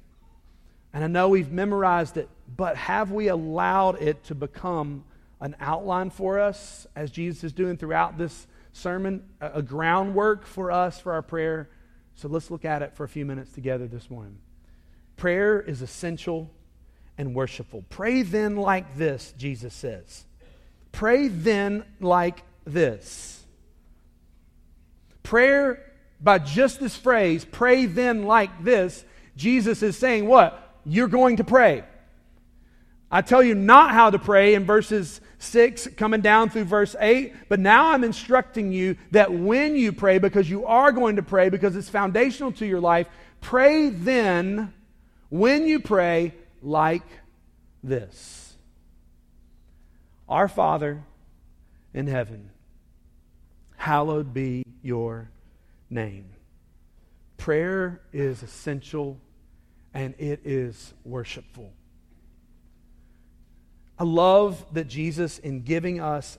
And 0.93 1.03
I 1.03 1.07
know 1.07 1.29
we've 1.29 1.51
memorized 1.51 2.17
it, 2.17 2.29
but 2.55 2.75
have 2.75 3.11
we 3.11 3.27
allowed 3.27 4.01
it 4.01 4.23
to 4.25 4.35
become 4.35 5.03
an 5.39 5.55
outline 5.59 6.09
for 6.09 6.39
us 6.39 6.87
as 6.95 7.11
Jesus 7.11 7.43
is 7.43 7.53
doing 7.53 7.77
throughout 7.77 8.17
this 8.17 8.47
sermon, 8.73 9.23
a, 9.39 9.61
groundwork 9.61 10.45
for 10.45 10.71
us 10.71 10.99
for 10.99 11.13
our 11.13 11.21
prayer? 11.21 11.69
So 12.15 12.27
let's 12.27 12.49
look 12.49 12.65
at 12.65 12.81
it 12.81 12.95
for 12.95 13.03
a 13.03 13.07
few 13.07 13.25
minutes 13.25 13.51
together 13.51 13.87
this 13.87 14.09
morning. 14.09 14.39
Prayer 15.15 15.61
is 15.61 15.81
essential 15.81 16.49
and 17.17 17.35
worshipful. 17.35 17.83
Pray 17.89 18.23
then 18.23 18.55
like 18.55 18.97
this, 18.97 19.33
Jesus 19.37 19.73
says. 19.73 20.25
Pray 20.91 21.27
then 21.27 21.83
like 21.99 22.43
this. 22.65 23.45
Prayer, 25.21 25.93
by 26.19 26.39
just 26.39 26.79
this 26.79 26.95
phrase, 26.95 27.45
pray 27.45 27.85
then 27.85 28.23
like 28.23 28.63
this, 28.63 29.05
Jesus 29.35 29.83
is 29.83 29.97
saying 29.97 30.25
what? 30.25 30.68
You're 30.89 31.07
going 31.07 31.37
to 31.37 31.43
pray. 31.43 31.83
I 33.11 33.21
tell 33.21 33.43
you 33.43 33.53
not 33.53 33.91
how 33.91 34.09
to 34.09 34.17
pray 34.19 34.55
in 34.55 34.65
verses 34.65 35.21
6 35.37 35.89
coming 35.97 36.21
down 36.21 36.49
through 36.49 36.65
verse 36.65 36.95
8, 36.99 37.33
but 37.47 37.59
now 37.59 37.91
I'm 37.91 38.03
instructing 38.03 38.71
you 38.71 38.97
that 39.11 39.31
when 39.31 39.75
you 39.75 39.93
pray, 39.93 40.17
because 40.17 40.49
you 40.49 40.65
are 40.65 40.91
going 40.91 41.15
to 41.17 41.23
pray, 41.23 41.49
because 41.49 41.75
it's 41.75 41.89
foundational 41.89 42.51
to 42.53 42.65
your 42.65 42.79
life, 42.79 43.07
pray 43.39 43.89
then, 43.89 44.73
when 45.29 45.67
you 45.67 45.79
pray, 45.79 46.33
like 46.61 47.05
this 47.83 48.57
Our 50.27 50.47
Father 50.47 51.03
in 51.93 52.07
heaven, 52.07 52.49
hallowed 53.77 54.33
be 54.33 54.63
your 54.81 55.29
name. 55.89 56.25
Prayer 57.37 58.01
is 58.11 58.43
essential 58.43 59.19
and 59.93 60.13
it 60.17 60.41
is 60.45 60.93
worshipful. 61.03 61.71
I 63.97 64.03
love 64.03 64.65
that 64.73 64.87
Jesus, 64.87 65.39
in 65.39 65.61
giving 65.61 65.99
us 65.99 66.37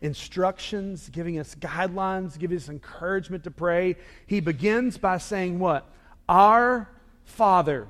instructions, 0.00 1.08
giving 1.08 1.38
us 1.38 1.54
guidelines, 1.54 2.38
giving 2.38 2.56
us 2.56 2.68
encouragement 2.68 3.44
to 3.44 3.50
pray, 3.50 3.96
he 4.26 4.40
begins 4.40 4.98
by 4.98 5.18
saying, 5.18 5.58
What? 5.58 5.88
Our 6.28 6.88
Father. 7.24 7.88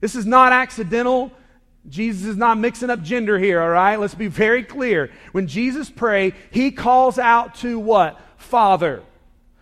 This 0.00 0.14
is 0.14 0.26
not 0.26 0.52
accidental. 0.52 1.30
Jesus 1.88 2.26
is 2.26 2.36
not 2.36 2.58
mixing 2.58 2.90
up 2.90 3.02
gender 3.02 3.38
here, 3.38 3.60
all 3.60 3.68
right? 3.68 3.98
Let's 3.98 4.14
be 4.14 4.28
very 4.28 4.62
clear. 4.62 5.10
When 5.32 5.46
Jesus 5.46 5.88
pray, 5.88 6.34
he 6.50 6.70
calls 6.70 7.18
out 7.18 7.54
to 7.56 7.78
what? 7.78 8.20
Father. 8.36 9.02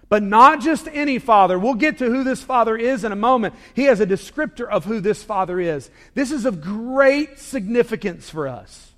But 0.09 0.23
not 0.23 0.61
just 0.61 0.89
any 0.91 1.19
father. 1.19 1.59
We'll 1.59 1.75
get 1.75 1.99
to 1.99 2.07
who 2.07 2.25
this 2.25 2.43
father 2.43 2.77
is 2.77 3.05
in 3.05 3.13
a 3.13 3.17
moment. 3.17 3.55
He 3.75 3.85
has 3.85 4.01
a 4.01 4.07
descriptor 4.07 4.67
of 4.67 4.87
who 4.87 5.01
this 5.01 5.23
father 5.23 5.61
is. 5.61 5.91
This 6.15 6.33
is 6.33 6.47
of 6.47 6.63
great 6.63 7.39
significance 7.39 8.31
for 8.31 8.49
us. 8.49 8.93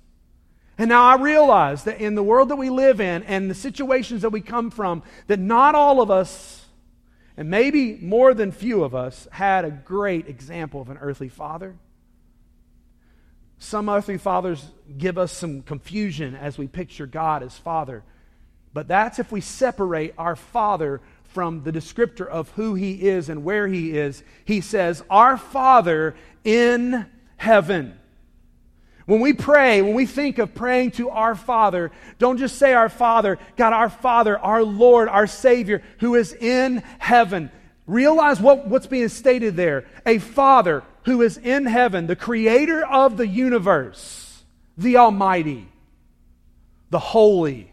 And 0.77 0.89
now 0.89 1.03
I 1.03 1.21
realize 1.21 1.83
that 1.83 1.99
in 1.99 2.15
the 2.15 2.23
world 2.23 2.49
that 2.49 2.55
we 2.55 2.69
live 2.69 3.01
in 3.01 3.23
and 3.23 3.51
the 3.51 3.55
situations 3.55 4.21
that 4.21 4.31
we 4.31 4.41
come 4.41 4.71
from, 4.71 5.03
that 5.27 5.39
not 5.39 5.75
all 5.75 6.01
of 6.01 6.09
us, 6.09 6.65
and 7.35 7.49
maybe 7.49 7.97
more 7.97 8.33
than 8.33 8.51
few 8.51 8.83
of 8.83 8.95
us, 8.95 9.27
had 9.31 9.65
a 9.65 9.71
great 9.71 10.27
example 10.27 10.81
of 10.81 10.89
an 10.89 10.97
earthly 10.97 11.29
father. 11.29 11.75
Some 13.59 13.89
earthly 13.89 14.17
fathers 14.17 14.65
give 14.97 15.17
us 15.17 15.31
some 15.31 15.61
confusion 15.61 16.35
as 16.35 16.57
we 16.57 16.67
picture 16.67 17.05
God 17.05 17.43
as 17.43 17.55
father. 17.57 18.03
But 18.73 18.87
that's 18.87 19.19
if 19.19 19.31
we 19.31 19.41
separate 19.41 20.13
our 20.17 20.35
Father 20.35 21.01
from 21.23 21.63
the 21.63 21.71
descriptor 21.71 22.27
of 22.27 22.49
who 22.51 22.75
He 22.75 23.07
is 23.07 23.29
and 23.29 23.43
where 23.43 23.67
He 23.67 23.97
is. 23.97 24.23
He 24.45 24.61
says, 24.61 25.03
Our 25.09 25.37
Father 25.37 26.15
in 26.43 27.05
heaven. 27.37 27.97
When 29.05 29.19
we 29.19 29.33
pray, 29.33 29.81
when 29.81 29.93
we 29.93 30.05
think 30.05 30.37
of 30.37 30.53
praying 30.53 30.91
to 30.91 31.09
our 31.09 31.35
Father, 31.35 31.91
don't 32.19 32.37
just 32.37 32.57
say 32.57 32.73
our 32.73 32.89
Father, 32.89 33.39
God, 33.57 33.73
our 33.73 33.89
Father, 33.89 34.37
our 34.37 34.63
Lord, 34.63 35.09
our 35.09 35.27
Savior, 35.27 35.81
who 35.99 36.15
is 36.15 36.33
in 36.33 36.83
heaven. 36.99 37.51
Realize 37.87 38.39
what, 38.39 38.67
what's 38.67 38.87
being 38.87 39.09
stated 39.09 39.55
there. 39.55 39.85
A 40.05 40.19
Father 40.19 40.83
who 41.03 41.21
is 41.23 41.37
in 41.37 41.65
heaven, 41.65 42.07
the 42.07 42.15
creator 42.15 42.85
of 42.85 43.17
the 43.17 43.27
universe, 43.27 44.43
the 44.77 44.97
Almighty, 44.97 45.67
the 46.89 46.99
Holy, 46.99 47.70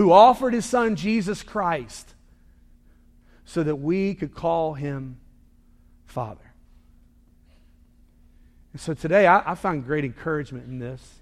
who 0.00 0.12
offered 0.12 0.54
his 0.54 0.64
son 0.64 0.96
Jesus 0.96 1.42
Christ 1.42 2.14
so 3.44 3.62
that 3.62 3.76
we 3.76 4.14
could 4.14 4.34
call 4.34 4.72
him 4.72 5.18
Father. 6.06 6.54
And 8.72 8.80
so 8.80 8.94
today 8.94 9.26
I, 9.26 9.52
I 9.52 9.54
find 9.54 9.84
great 9.84 10.06
encouragement 10.06 10.66
in 10.66 10.78
this. 10.78 11.16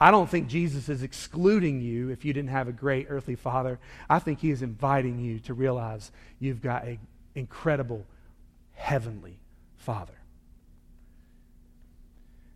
I 0.00 0.10
don't 0.10 0.30
think 0.30 0.48
Jesus 0.48 0.88
is 0.88 1.02
excluding 1.02 1.82
you 1.82 2.08
if 2.08 2.24
you 2.24 2.32
didn't 2.32 2.48
have 2.48 2.68
a 2.68 2.72
great 2.72 3.08
earthly 3.10 3.36
father. 3.36 3.78
I 4.08 4.18
think 4.18 4.40
he 4.40 4.50
is 4.50 4.62
inviting 4.62 5.18
you 5.20 5.38
to 5.40 5.52
realize 5.52 6.12
you've 6.40 6.62
got 6.62 6.84
an 6.84 6.98
incredible 7.34 8.06
heavenly 8.72 9.36
father. 9.76 10.18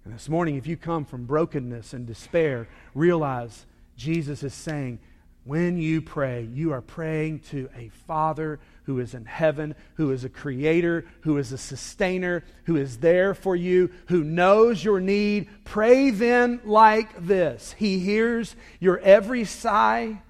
And 0.06 0.14
this 0.14 0.30
morning, 0.30 0.56
if 0.56 0.66
you 0.66 0.78
come 0.78 1.04
from 1.04 1.26
brokenness 1.26 1.92
and 1.92 2.06
despair, 2.06 2.66
realize 2.94 3.66
Jesus 4.00 4.42
is 4.42 4.54
saying, 4.54 4.99
when 5.45 5.76
you 5.76 6.00
pray, 6.00 6.49
you 6.54 6.73
are 6.73 6.80
praying 6.80 7.40
to 7.50 7.69
a 7.76 7.88
Father 8.07 8.59
who 8.85 8.99
is 8.99 9.12
in 9.12 9.26
heaven, 9.26 9.75
who 9.95 10.11
is 10.11 10.25
a 10.25 10.30
creator, 10.30 11.04
who 11.21 11.37
is 11.37 11.52
a 11.52 11.59
sustainer, 11.59 12.42
who 12.64 12.76
is 12.76 12.99
there 12.99 13.35
for 13.35 13.54
you, 13.54 13.90
who 14.07 14.25
knows 14.25 14.83
your 14.83 15.00
need. 15.00 15.50
Pray 15.64 16.11
then 16.11 16.61
like 16.64 17.26
this 17.26 17.75
He 17.78 17.99
hears 17.99 18.57
your 18.78 18.99
every 19.00 19.45
sigh, 19.45 20.23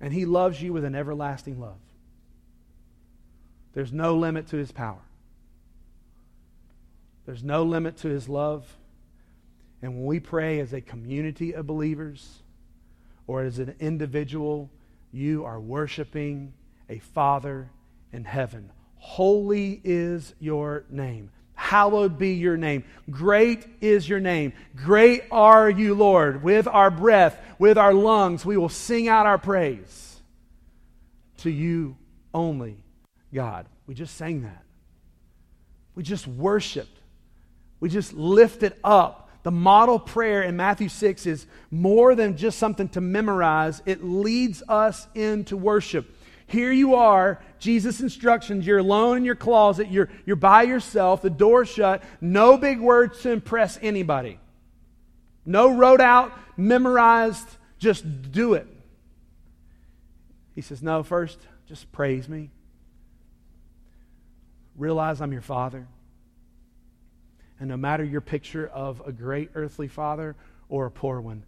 and 0.00 0.12
He 0.14 0.24
loves 0.24 0.62
you 0.62 0.72
with 0.72 0.84
an 0.84 0.94
everlasting 0.94 1.60
love. 1.60 1.76
There's 3.74 3.92
no 3.92 4.14
limit 4.14 4.46
to 4.48 4.56
His 4.56 4.72
power, 4.72 5.02
there's 7.26 7.44
no 7.44 7.64
limit 7.64 7.98
to 7.98 8.08
His 8.08 8.30
love. 8.30 8.66
And 9.84 9.96
when 9.96 10.06
we 10.06 10.18
pray 10.18 10.60
as 10.60 10.72
a 10.72 10.80
community 10.80 11.54
of 11.54 11.66
believers 11.66 12.42
or 13.26 13.42
as 13.42 13.58
an 13.58 13.74
individual, 13.80 14.70
you 15.12 15.44
are 15.44 15.60
worshiping 15.60 16.54
a 16.88 17.00
Father 17.00 17.68
in 18.10 18.24
heaven. 18.24 18.72
Holy 18.96 19.82
is 19.84 20.34
your 20.40 20.86
name. 20.88 21.30
Hallowed 21.52 22.16
be 22.16 22.30
your 22.30 22.56
name. 22.56 22.84
Great 23.10 23.66
is 23.82 24.08
your 24.08 24.20
name. 24.20 24.54
Great 24.74 25.24
are 25.30 25.68
you, 25.68 25.94
Lord. 25.94 26.42
With 26.42 26.66
our 26.66 26.90
breath, 26.90 27.38
with 27.58 27.76
our 27.76 27.92
lungs, 27.92 28.42
we 28.42 28.56
will 28.56 28.70
sing 28.70 29.08
out 29.08 29.26
our 29.26 29.36
praise 29.36 30.22
to 31.38 31.50
you 31.50 31.98
only, 32.32 32.78
God. 33.34 33.66
We 33.86 33.92
just 33.92 34.16
sang 34.16 34.44
that. 34.44 34.64
We 35.94 36.02
just 36.02 36.26
worshiped. 36.26 36.98
We 37.80 37.90
just 37.90 38.14
lifted 38.14 38.72
up 38.82 39.23
the 39.44 39.50
model 39.50 39.98
prayer 39.98 40.42
in 40.42 40.56
Matthew 40.56 40.88
6 40.88 41.26
is 41.26 41.46
more 41.70 42.14
than 42.14 42.36
just 42.36 42.58
something 42.58 42.88
to 42.90 43.00
memorize, 43.00 43.82
it 43.84 44.02
leads 44.02 44.62
us 44.68 45.06
into 45.14 45.56
worship. 45.56 46.16
Here 46.46 46.72
you 46.72 46.94
are, 46.94 47.42
Jesus' 47.58 48.00
instructions. 48.00 48.66
You're 48.66 48.78
alone 48.78 49.18
in 49.18 49.24
your 49.24 49.34
closet. 49.34 49.90
You're, 49.90 50.08
you're 50.24 50.36
by 50.36 50.62
yourself, 50.62 51.20
the 51.20 51.30
door 51.30 51.66
shut. 51.66 52.02
No 52.22 52.56
big 52.56 52.80
words 52.80 53.20
to 53.22 53.32
impress 53.32 53.78
anybody. 53.82 54.38
No 55.44 55.76
wrote 55.76 56.00
out, 56.00 56.32
memorized. 56.56 57.46
Just 57.78 58.32
do 58.32 58.54
it. 58.54 58.66
He 60.54 60.62
says, 60.62 60.82
No, 60.82 61.02
first, 61.02 61.38
just 61.66 61.90
praise 61.92 62.28
me. 62.30 62.50
Realize 64.76 65.20
I'm 65.20 65.32
your 65.32 65.42
father. 65.42 65.86
And 67.64 67.70
no 67.70 67.78
matter 67.78 68.04
your 68.04 68.20
picture 68.20 68.66
of 68.66 69.00
a 69.06 69.10
great 69.10 69.52
earthly 69.54 69.88
father 69.88 70.36
or 70.68 70.84
a 70.84 70.90
poor 70.90 71.18
one, 71.18 71.44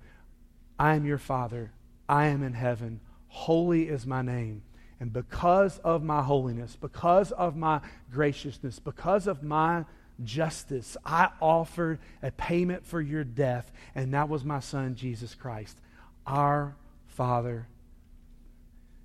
I 0.79 0.95
am 0.95 1.05
your 1.05 1.19
father. 1.19 1.73
I 2.09 2.29
am 2.29 2.43
in 2.43 2.55
heaven. 2.55 3.01
Holy 3.29 3.87
is 3.87 4.07
my 4.07 4.23
name. 4.23 4.63
And 4.99 5.13
because 5.13 5.77
of 5.81 6.03
my 6.03 6.23
holiness, 6.23 6.75
because 6.75 7.33
of 7.33 7.55
my 7.55 7.83
graciousness, 8.11 8.79
because 8.79 9.27
of 9.27 9.43
my 9.43 9.85
justice, 10.25 10.97
I 11.05 11.29
offered 11.39 11.99
a 12.23 12.31
payment 12.31 12.87
for 12.87 13.03
your 13.03 13.23
death, 13.23 13.71
and 13.95 14.15
that 14.15 14.31
was 14.31 14.43
my 14.43 14.61
son, 14.61 14.95
Jesus 14.95 15.35
Christ, 15.35 15.79
our 16.27 16.75
Father 17.09 17.69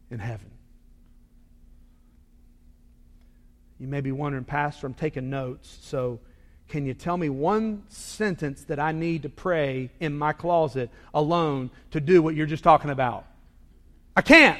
in 0.10 0.20
heaven. 0.20 0.52
You 3.82 3.90
may 3.90 4.00
be 4.00 4.14
wondering, 4.14 4.46
Pastor, 4.46 4.88
I'm 4.88 4.94
taking 4.94 5.30
notes, 5.30 5.78
so 5.82 6.22
can 6.72 6.86
you 6.86 6.94
tell 6.94 7.18
me 7.18 7.28
one 7.28 7.84
sentence 7.90 8.64
that 8.64 8.80
I 8.80 8.94
need 8.94 9.24
to 9.24 9.30
pray 9.30 9.92
in 10.00 10.18
my 10.18 10.32
closet 10.32 10.90
alone 11.14 11.70
to 11.92 12.00
do 12.00 12.22
what 12.24 12.34
you're 12.34 12.46
just 12.46 12.64
talking 12.64 12.90
about? 12.90 13.26
I 14.16 14.22
can't. 14.22 14.60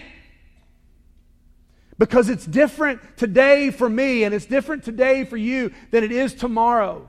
Because 1.98 2.28
it's 2.28 2.46
different 2.46 3.00
today 3.16 3.72
for 3.72 3.90
me 3.90 4.26
and 4.26 4.36
it's 4.36 4.46
different 4.46 4.84
today 4.84 5.24
for 5.24 5.38
you 5.38 5.72
than 5.92 6.04
it 6.04 6.12
is 6.12 6.34
tomorrow. 6.34 7.08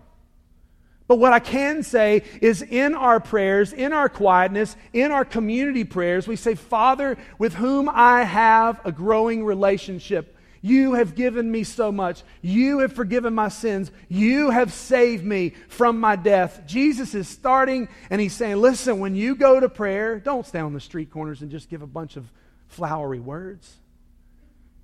But 1.08 1.16
what 1.16 1.32
I 1.32 1.40
can 1.40 1.82
say 1.82 2.22
is 2.40 2.62
in 2.62 2.94
our 2.94 3.18
prayers, 3.18 3.72
in 3.72 3.92
our 3.92 4.08
quietness, 4.08 4.76
in 4.92 5.10
our 5.10 5.24
community 5.24 5.82
prayers, 5.82 6.28
we 6.28 6.36
say, 6.36 6.54
Father, 6.54 7.18
with 7.38 7.54
whom 7.54 7.90
I 7.92 8.22
have 8.22 8.80
a 8.84 8.92
growing 8.92 9.44
relationship. 9.44 10.36
You 10.62 10.94
have 10.94 11.14
given 11.14 11.50
me 11.50 11.64
so 11.64 11.92
much. 11.92 12.22
You 12.40 12.78
have 12.78 12.92
forgiven 12.92 13.34
my 13.34 13.48
sins. 13.48 13.90
You 14.08 14.50
have 14.50 14.72
saved 14.72 15.24
me 15.24 15.54
from 15.68 16.00
my 16.00 16.16
death. 16.16 16.62
Jesus 16.66 17.14
is 17.14 17.28
starting 17.28 17.88
and 18.08 18.20
he's 18.20 18.32
saying, 18.32 18.56
Listen, 18.56 19.00
when 19.00 19.14
you 19.14 19.34
go 19.34 19.60
to 19.60 19.68
prayer, 19.68 20.20
don't 20.20 20.46
stand 20.46 20.66
on 20.66 20.72
the 20.72 20.80
street 20.80 21.10
corners 21.10 21.42
and 21.42 21.50
just 21.50 21.68
give 21.68 21.82
a 21.82 21.86
bunch 21.86 22.16
of 22.16 22.30
flowery 22.68 23.20
words. 23.20 23.76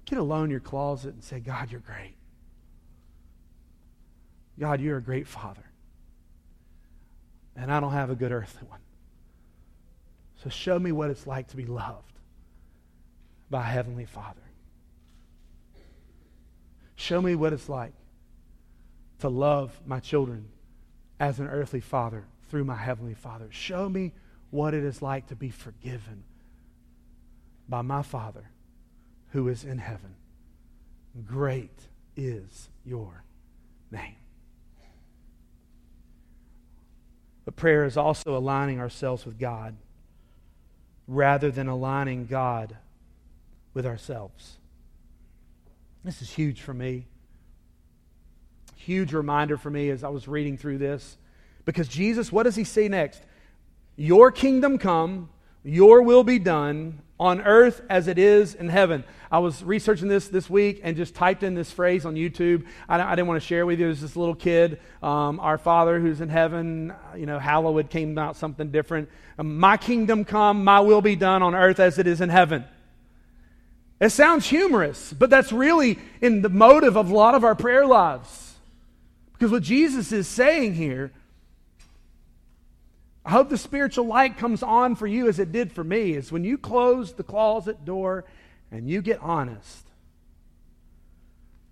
Get 0.05 0.19
alone 0.19 0.45
in 0.45 0.51
your 0.51 0.61
closet 0.61 1.15
and 1.15 1.23
say, 1.23 1.39
God, 1.39 1.71
you're 1.71 1.81
great. 1.81 2.15
God, 4.59 4.81
you're 4.81 4.99
a 4.99 5.03
great 5.03 5.29
father 5.29 5.63
and 7.59 7.73
I 7.73 7.81
don't 7.81 7.93
have 7.93 8.09
a 8.09 8.15
good 8.15 8.33
earthly 8.33 8.67
one. 8.69 8.79
So 10.43 10.49
show 10.49 10.79
me 10.79 10.93
what 10.93 11.11
it's 11.11 11.27
like 11.27 11.49
to 11.49 11.57
be 11.57 11.67
loved 11.67 12.13
by 13.51 13.63
a 13.63 13.65
Heavenly 13.71 14.05
Father. 14.05 14.41
Show 16.99 17.23
me 17.23 17.37
what 17.37 17.53
it's 17.53 17.69
like 17.69 17.93
to 19.21 19.29
love 19.29 19.81
my 19.87 20.01
children 20.01 20.49
as 21.21 21.39
an 21.39 21.47
earthly 21.47 21.81
father 21.81 22.25
through 22.51 22.65
my 22.65 22.75
Heavenly 22.75 23.15
Father. 23.15 23.47
Show 23.51 23.89
me 23.89 24.13
what 24.51 24.75
it 24.75 24.83
is 24.83 25.01
like 25.01 25.29
to 25.29 25.37
be 25.37 25.49
forgiven 25.49 26.25
by 27.69 27.83
my 27.83 28.03
Father 28.03 28.51
who 29.31 29.47
is 29.47 29.63
in 29.63 29.79
heaven. 29.79 30.17
Great 31.25 31.87
is 32.17 32.69
your 32.85 33.23
name. 33.93 34.17
But 37.45 37.55
prayer 37.55 37.85
is 37.85 37.97
also 37.97 38.37
aligning 38.37 38.81
ourselves 38.81 39.25
with 39.25 39.39
God 39.39 39.77
rather 41.07 41.53
than 41.53 41.69
aligning 41.69 42.27
God 42.27 42.77
with 43.73 43.87
ourselves. 43.87 44.58
This 46.05 46.23
is 46.23 46.31
huge 46.31 46.61
for 46.61 46.73
me. 46.73 47.07
Huge 48.77 49.13
reminder 49.13 49.57
for 49.57 49.71
me 49.71 49.91
as 49.91 50.05
I 50.05 50.09
was 50.09 50.29
reading 50.29 50.57
through 50.57 50.79
this. 50.79 51.19
Because 51.65 51.89
Jesus, 51.89 52.33
what 52.33 52.45
does 52.45 52.57
he 52.57 52.65
say 52.65 52.89
next? 52.89 53.23
Your 53.97 54.31
kingdom 54.31 54.79
come, 54.79 55.29
your 55.65 56.03
will 56.03 56.25
be 56.25 56.39
done 56.39 57.03
on 57.21 57.41
earth 57.43 57.83
as 57.91 58.07
it 58.07 58.17
is 58.17 58.55
in 58.55 58.69
heaven. 58.69 59.05
I 59.31 59.41
was 59.41 59.63
researching 59.63 60.09
this 60.09 60.29
this 60.29 60.49
week 60.49 60.81
and 60.85 60.97
just 60.97 61.15
typed 61.15 61.43
in 61.43 61.55
this 61.55 61.71
phrase 61.71 62.07
on 62.07 62.15
YouTube. 62.15 62.65
I, 62.89 63.01
I 63.01 63.15
didn't 63.17 63.27
want 63.27 63.43
to 63.43 63.47
share 63.47 63.67
with 63.67 63.81
you. 63.81 63.87
There's 63.87 64.01
this 64.01 64.17
little 64.17 64.37
kid, 64.37 64.81
um, 65.03 65.41
our 65.41 65.59
Father 65.59 66.01
who's 66.01 66.21
in 66.21 66.29
heaven. 66.29 66.95
You 67.17 67.27
know, 67.27 67.39
hallowed 67.39 67.91
came 67.91 68.17
out 68.17 68.37
something 68.37 68.71
different. 68.71 69.11
My 69.37 69.77
kingdom 69.77 70.25
come, 70.25 70.65
my 70.65 70.81
will 70.81 71.03
be 71.03 71.17
done 71.17 71.43
on 71.43 71.55
earth 71.55 71.81
as 71.81 71.99
it 71.99 72.07
is 72.07 72.21
in 72.21 72.29
heaven. 72.29 72.65
It 74.01 74.11
sounds 74.11 74.47
humorous, 74.47 75.13
but 75.13 75.29
that's 75.29 75.53
really 75.53 75.99
in 76.21 76.43
the 76.43 76.49
motive 76.49 76.97
of 76.97 77.11
a 77.11 77.15
lot 77.15 77.35
of 77.35 77.45
our 77.45 77.55
prayer 77.55 77.87
lives. 77.87 78.55
Because 79.33 79.51
what 79.51 79.63
Jesus 79.63 80.13
is 80.13 80.29
saying 80.29 80.75
here 80.75 81.13
I 83.29 83.33
hope 83.33 83.51
the 83.51 83.59
spiritual 83.59 84.07
light 84.07 84.39
comes 84.39 84.63
on 84.63 84.97
for 84.97 85.07
you 85.07 85.29
as 85.29 85.39
it 85.39 85.53
did 85.53 85.71
for 85.71 85.85
me. 85.85 86.15
Is 86.15 86.33
when 86.33 86.45
you 86.45 86.57
close 86.57 87.13
the 87.13 87.23
closet 87.23 87.85
door 87.85 88.25
and 88.71 88.89
you 88.89 89.03
get 89.03 89.21
honest. 89.21 89.87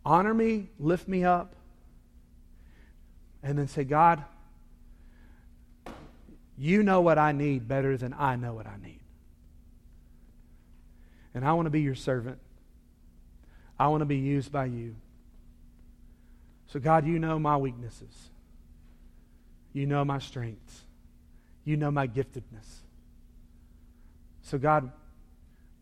Honor 0.05 0.35
me, 0.35 0.69
lift 0.79 1.09
me 1.09 1.25
up, 1.25 1.55
and 3.43 3.59
then 3.59 3.69
say, 3.69 3.85
God, 3.85 4.23
you 6.59 6.83
know 6.83 7.01
what 7.01 7.17
I 7.17 7.33
need 7.33 7.67
better 7.67 7.97
than 7.97 8.15
I 8.19 8.37
know 8.37 8.53
what 8.53 8.67
I 8.67 8.77
need. 8.83 8.96
And 11.37 11.45
I 11.45 11.53
want 11.53 11.67
to 11.67 11.71
be 11.71 11.83
your 11.83 11.95
servant. 11.95 12.39
I 13.79 13.89
want 13.89 14.01
to 14.01 14.07
be 14.07 14.17
used 14.17 14.51
by 14.51 14.65
you. 14.65 14.97
So, 16.69 16.81
God, 16.81 17.07
you 17.07 17.19
know 17.19 17.39
my 17.39 17.59
weaknesses. 17.59 18.31
You 19.75 19.85
know 19.87 20.03
my 20.03 20.19
strengths. 20.19 20.81
You 21.63 21.77
know 21.77 21.91
my 21.91 22.09
giftedness. 22.09 22.81
So, 24.45 24.57
God, 24.57 24.91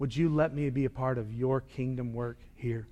would 0.00 0.16
you 0.16 0.28
let 0.28 0.52
me 0.52 0.70
be 0.70 0.86
a 0.86 0.90
part 0.90 1.18
of 1.18 1.32
your 1.32 1.60
kingdom 1.60 2.14
work 2.14 2.40
here? 2.56 2.88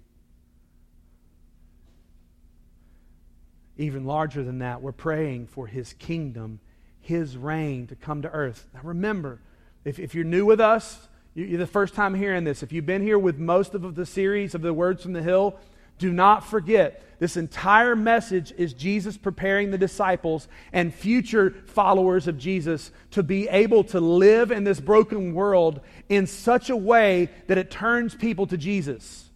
Even 3.76 4.04
larger 4.04 4.44
than 4.44 4.60
that, 4.60 4.82
we're 4.82 4.92
praying 4.92 5.48
for 5.48 5.66
his 5.66 5.94
kingdom, 5.94 6.60
his 7.00 7.36
reign 7.36 7.88
to 7.88 7.96
come 7.96 8.22
to 8.22 8.30
earth. 8.30 8.68
Now, 8.72 8.82
remember, 8.84 9.40
if, 9.84 9.98
if 9.98 10.14
you're 10.14 10.22
new 10.22 10.46
with 10.46 10.60
us, 10.60 11.08
you're 11.34 11.58
the 11.58 11.66
first 11.66 11.94
time 11.94 12.14
hearing 12.14 12.44
this. 12.44 12.62
If 12.62 12.72
you've 12.72 12.86
been 12.86 13.02
here 13.02 13.18
with 13.18 13.38
most 13.38 13.74
of 13.74 13.94
the 13.94 14.06
series 14.06 14.54
of 14.54 14.62
the 14.62 14.74
Words 14.74 15.02
from 15.02 15.12
the 15.12 15.22
Hill, 15.22 15.56
do 15.98 16.12
not 16.12 16.44
forget, 16.44 17.02
this 17.18 17.36
entire 17.36 17.94
message 17.94 18.52
is 18.58 18.74
Jesus 18.74 19.16
preparing 19.16 19.70
the 19.70 19.78
disciples 19.78 20.48
and 20.72 20.92
future 20.92 21.54
followers 21.66 22.26
of 22.26 22.36
Jesus 22.36 22.90
to 23.12 23.22
be 23.22 23.48
able 23.48 23.84
to 23.84 24.00
live 24.00 24.50
in 24.50 24.64
this 24.64 24.80
broken 24.80 25.32
world 25.32 25.80
in 26.08 26.26
such 26.26 26.68
a 26.68 26.76
way 26.76 27.28
that 27.46 27.58
it 27.58 27.70
turns 27.70 28.14
people 28.14 28.46
to 28.48 28.56
Jesus. 28.56 29.30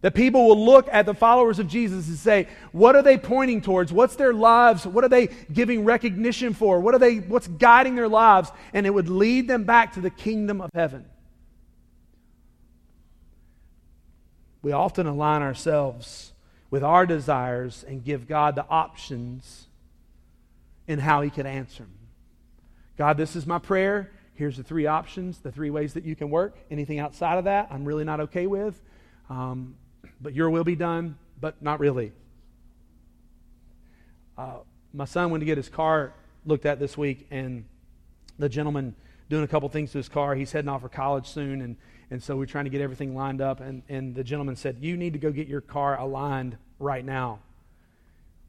That 0.00 0.14
people 0.14 0.48
will 0.48 0.64
look 0.64 0.88
at 0.90 1.06
the 1.06 1.14
followers 1.14 1.58
of 1.58 1.68
Jesus 1.68 2.08
and 2.08 2.16
say, 2.16 2.48
what 2.72 2.96
are 2.96 3.02
they 3.02 3.18
pointing 3.18 3.60
towards? 3.60 3.92
What's 3.92 4.16
their 4.16 4.32
lives? 4.32 4.86
What 4.86 5.04
are 5.04 5.08
they 5.08 5.26
giving 5.52 5.84
recognition 5.84 6.54
for? 6.54 6.80
What 6.80 6.94
are 6.94 7.00
they, 7.00 7.16
what's 7.16 7.48
guiding 7.48 7.96
their 7.96 8.08
lives? 8.08 8.50
And 8.72 8.86
it 8.86 8.94
would 8.94 9.08
lead 9.08 9.48
them 9.48 9.64
back 9.64 9.94
to 9.94 10.00
the 10.00 10.10
kingdom 10.10 10.60
of 10.60 10.70
heaven. 10.72 11.04
We 14.68 14.72
often 14.72 15.06
align 15.06 15.40
ourselves 15.40 16.34
with 16.68 16.84
our 16.84 17.06
desires 17.06 17.86
and 17.88 18.04
give 18.04 18.28
God 18.28 18.54
the 18.54 18.68
options 18.68 19.66
in 20.86 20.98
how 20.98 21.22
He 21.22 21.30
can 21.30 21.46
answer 21.46 21.84
them. 21.84 21.98
God, 22.98 23.16
this 23.16 23.34
is 23.34 23.46
my 23.46 23.58
prayer. 23.58 24.10
Here's 24.34 24.58
the 24.58 24.62
three 24.62 24.84
options, 24.84 25.38
the 25.38 25.50
three 25.50 25.70
ways 25.70 25.94
that 25.94 26.04
you 26.04 26.14
can 26.14 26.28
work. 26.28 26.58
Anything 26.70 26.98
outside 26.98 27.38
of 27.38 27.44
that, 27.44 27.68
I'm 27.70 27.86
really 27.86 28.04
not 28.04 28.20
okay 28.20 28.46
with. 28.46 28.78
Um, 29.30 29.74
but 30.20 30.34
your 30.34 30.50
will 30.50 30.64
be 30.64 30.76
done, 30.76 31.16
but 31.40 31.62
not 31.62 31.80
really. 31.80 32.12
Uh, 34.36 34.58
my 34.92 35.06
son 35.06 35.30
went 35.30 35.40
to 35.40 35.46
get 35.46 35.56
his 35.56 35.70
car 35.70 36.12
looked 36.44 36.66
at 36.66 36.78
this 36.78 36.98
week, 36.98 37.26
and 37.30 37.64
the 38.38 38.50
gentleman 38.50 38.94
doing 39.30 39.44
a 39.44 39.48
couple 39.48 39.66
things 39.70 39.92
to 39.92 39.96
his 39.96 40.10
car. 40.10 40.34
He's 40.34 40.52
heading 40.52 40.68
off 40.68 40.82
for 40.82 40.90
college 40.90 41.26
soon, 41.26 41.62
and 41.62 41.78
and 42.10 42.22
so 42.22 42.36
we're 42.36 42.46
trying 42.46 42.64
to 42.64 42.70
get 42.70 42.80
everything 42.80 43.14
lined 43.14 43.40
up. 43.40 43.60
And, 43.60 43.82
and 43.88 44.14
the 44.14 44.24
gentleman 44.24 44.56
said, 44.56 44.78
You 44.80 44.96
need 44.96 45.12
to 45.12 45.18
go 45.18 45.30
get 45.30 45.48
your 45.48 45.60
car 45.60 45.98
aligned 45.98 46.56
right 46.78 47.04
now. 47.04 47.40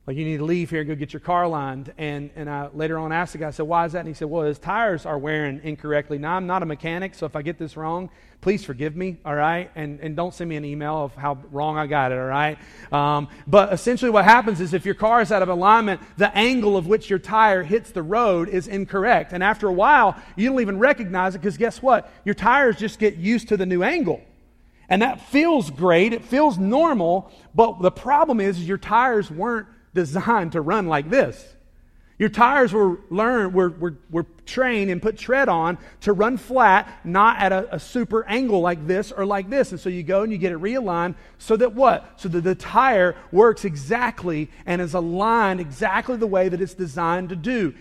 Like, 0.10 0.18
you 0.18 0.26
need 0.26 0.38
to 0.38 0.44
leave 0.44 0.72
here 0.72 0.80
and 0.80 0.90
go 0.90 0.96
get 0.96 1.14
your 1.14 1.20
car 1.20 1.44
aligned. 1.44 1.94
And, 2.00 2.32
and 2.36 2.50
I 2.50 2.70
later 2.74 2.98
on 2.98 3.12
asked 3.12 3.34
the 3.34 3.38
guy, 3.38 3.50
I 3.50 3.52
said, 3.52 3.68
Why 3.68 3.86
is 3.86 3.92
that? 3.92 4.00
And 4.00 4.08
he 4.08 4.16
said, 4.16 4.28
Well, 4.28 4.42
his 4.42 4.58
tires 4.58 5.06
are 5.06 5.20
wearing 5.20 5.62
incorrectly. 5.64 6.18
Now, 6.18 6.36
I'm 6.36 6.48
not 6.48 6.64
a 6.64 6.66
mechanic, 6.66 7.14
so 7.14 7.28
if 7.28 7.36
I 7.36 7.44
get 7.44 7.60
this 7.60 7.78
wrong, 7.78 8.10
please 8.42 8.66
forgive 8.66 8.96
me, 8.96 9.18
all 9.24 9.36
right? 9.36 9.70
And, 9.76 10.00
and 10.00 10.16
don't 10.16 10.34
send 10.34 10.50
me 10.50 10.56
an 10.56 10.66
email 10.66 10.96
of 10.96 11.14
how 11.14 11.38
wrong 11.52 11.78
I 11.78 11.86
got 11.86 12.12
it, 12.12 12.18
all 12.18 12.26
right? 12.26 12.58
Um, 12.92 13.28
but 13.46 13.72
essentially, 13.72 14.10
what 14.10 14.26
happens 14.26 14.62
is 14.62 14.74
if 14.74 14.84
your 14.84 14.96
car 14.96 15.22
is 15.22 15.32
out 15.32 15.44
of 15.44 15.50
alignment, 15.50 16.02
the 16.18 16.36
angle 16.36 16.76
of 16.76 16.88
which 16.88 17.08
your 17.08 17.20
tire 17.20 17.62
hits 17.62 17.92
the 17.92 18.02
road 18.02 18.50
is 18.50 18.68
incorrect. 18.68 19.32
And 19.32 19.44
after 19.44 19.68
a 19.68 19.74
while, 19.74 20.20
you 20.36 20.50
don't 20.50 20.60
even 20.60 20.80
recognize 20.80 21.36
it 21.36 21.38
because 21.38 21.56
guess 21.56 21.84
what? 21.84 22.12
Your 22.26 22.34
tires 22.34 22.78
just 22.78 22.98
get 22.98 23.18
used 23.18 23.50
to 23.50 23.58
the 23.58 23.66
new 23.68 23.84
angle. 23.84 24.24
And 24.90 25.04
that 25.04 25.22
feels 25.28 25.70
great, 25.70 26.14
it 26.14 26.26
feels 26.26 26.58
normal, 26.58 27.32
but 27.54 27.80
the 27.80 27.92
problem 27.92 28.40
is, 28.40 28.58
is 28.58 28.68
your 28.68 28.80
tires 28.80 29.30
weren't 29.30 29.68
designed 29.94 30.54
to 30.54 30.62
run 30.62 30.88
like 30.88 31.10
this. 31.10 31.56
Your 32.20 32.28
tires 32.28 32.74
were 32.74 33.00
learned, 33.10 33.54
were, 33.54 33.70
were, 33.70 33.98
were 34.10 34.26
trained 34.46 34.92
and 34.92 35.02
put 35.02 35.18
tread 35.18 35.48
on 35.48 35.78
to 36.02 36.12
run 36.12 36.36
flat, 36.36 37.00
not 37.06 37.40
at 37.40 37.54
a, 37.54 37.76
a, 37.76 37.80
super 37.80 38.26
angle 38.26 38.60
like 38.60 38.86
this 38.86 39.14
or 39.14 39.26
like 39.26 39.50
this. 39.50 39.72
And 39.72 39.80
so 39.80 39.88
you 39.88 40.04
go 40.04 40.24
and 40.24 40.32
you 40.32 40.38
get 40.38 40.52
it 40.52 40.60
realigned 40.60 41.16
so 41.38 41.56
that 41.56 41.74
what? 41.74 42.20
So 42.20 42.28
that 42.28 42.42
the 42.42 42.56
tire 42.56 43.16
works 43.32 43.64
exactly 43.64 44.50
and 44.66 44.82
is 44.82 44.94
aligned 44.94 45.62
exactly 45.62 46.18
the 46.18 46.28
way 46.28 46.50
that 46.50 46.60
it's 46.60 46.74
designed 46.74 47.30
to 47.30 47.38
do. 47.38 47.74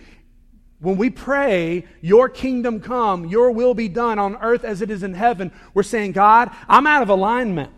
When 0.79 0.95
we 0.95 1.09
pray, 1.09 1.85
Your 1.99 2.29
kingdom 2.29 2.79
come, 2.79 3.25
Your 3.25 3.51
will 3.51 3.73
be 3.73 3.89
done 3.89 4.19
on 4.19 4.37
earth 4.37 4.63
as 4.63 4.81
it 4.81 4.89
is 4.89 5.03
in 5.03 5.15
heaven, 5.15 5.51
we're 5.73 5.83
saying, 5.83 6.13
God, 6.13 6.49
I'm 6.69 6.87
out 6.87 7.01
of 7.03 7.09
alignment. 7.09 7.73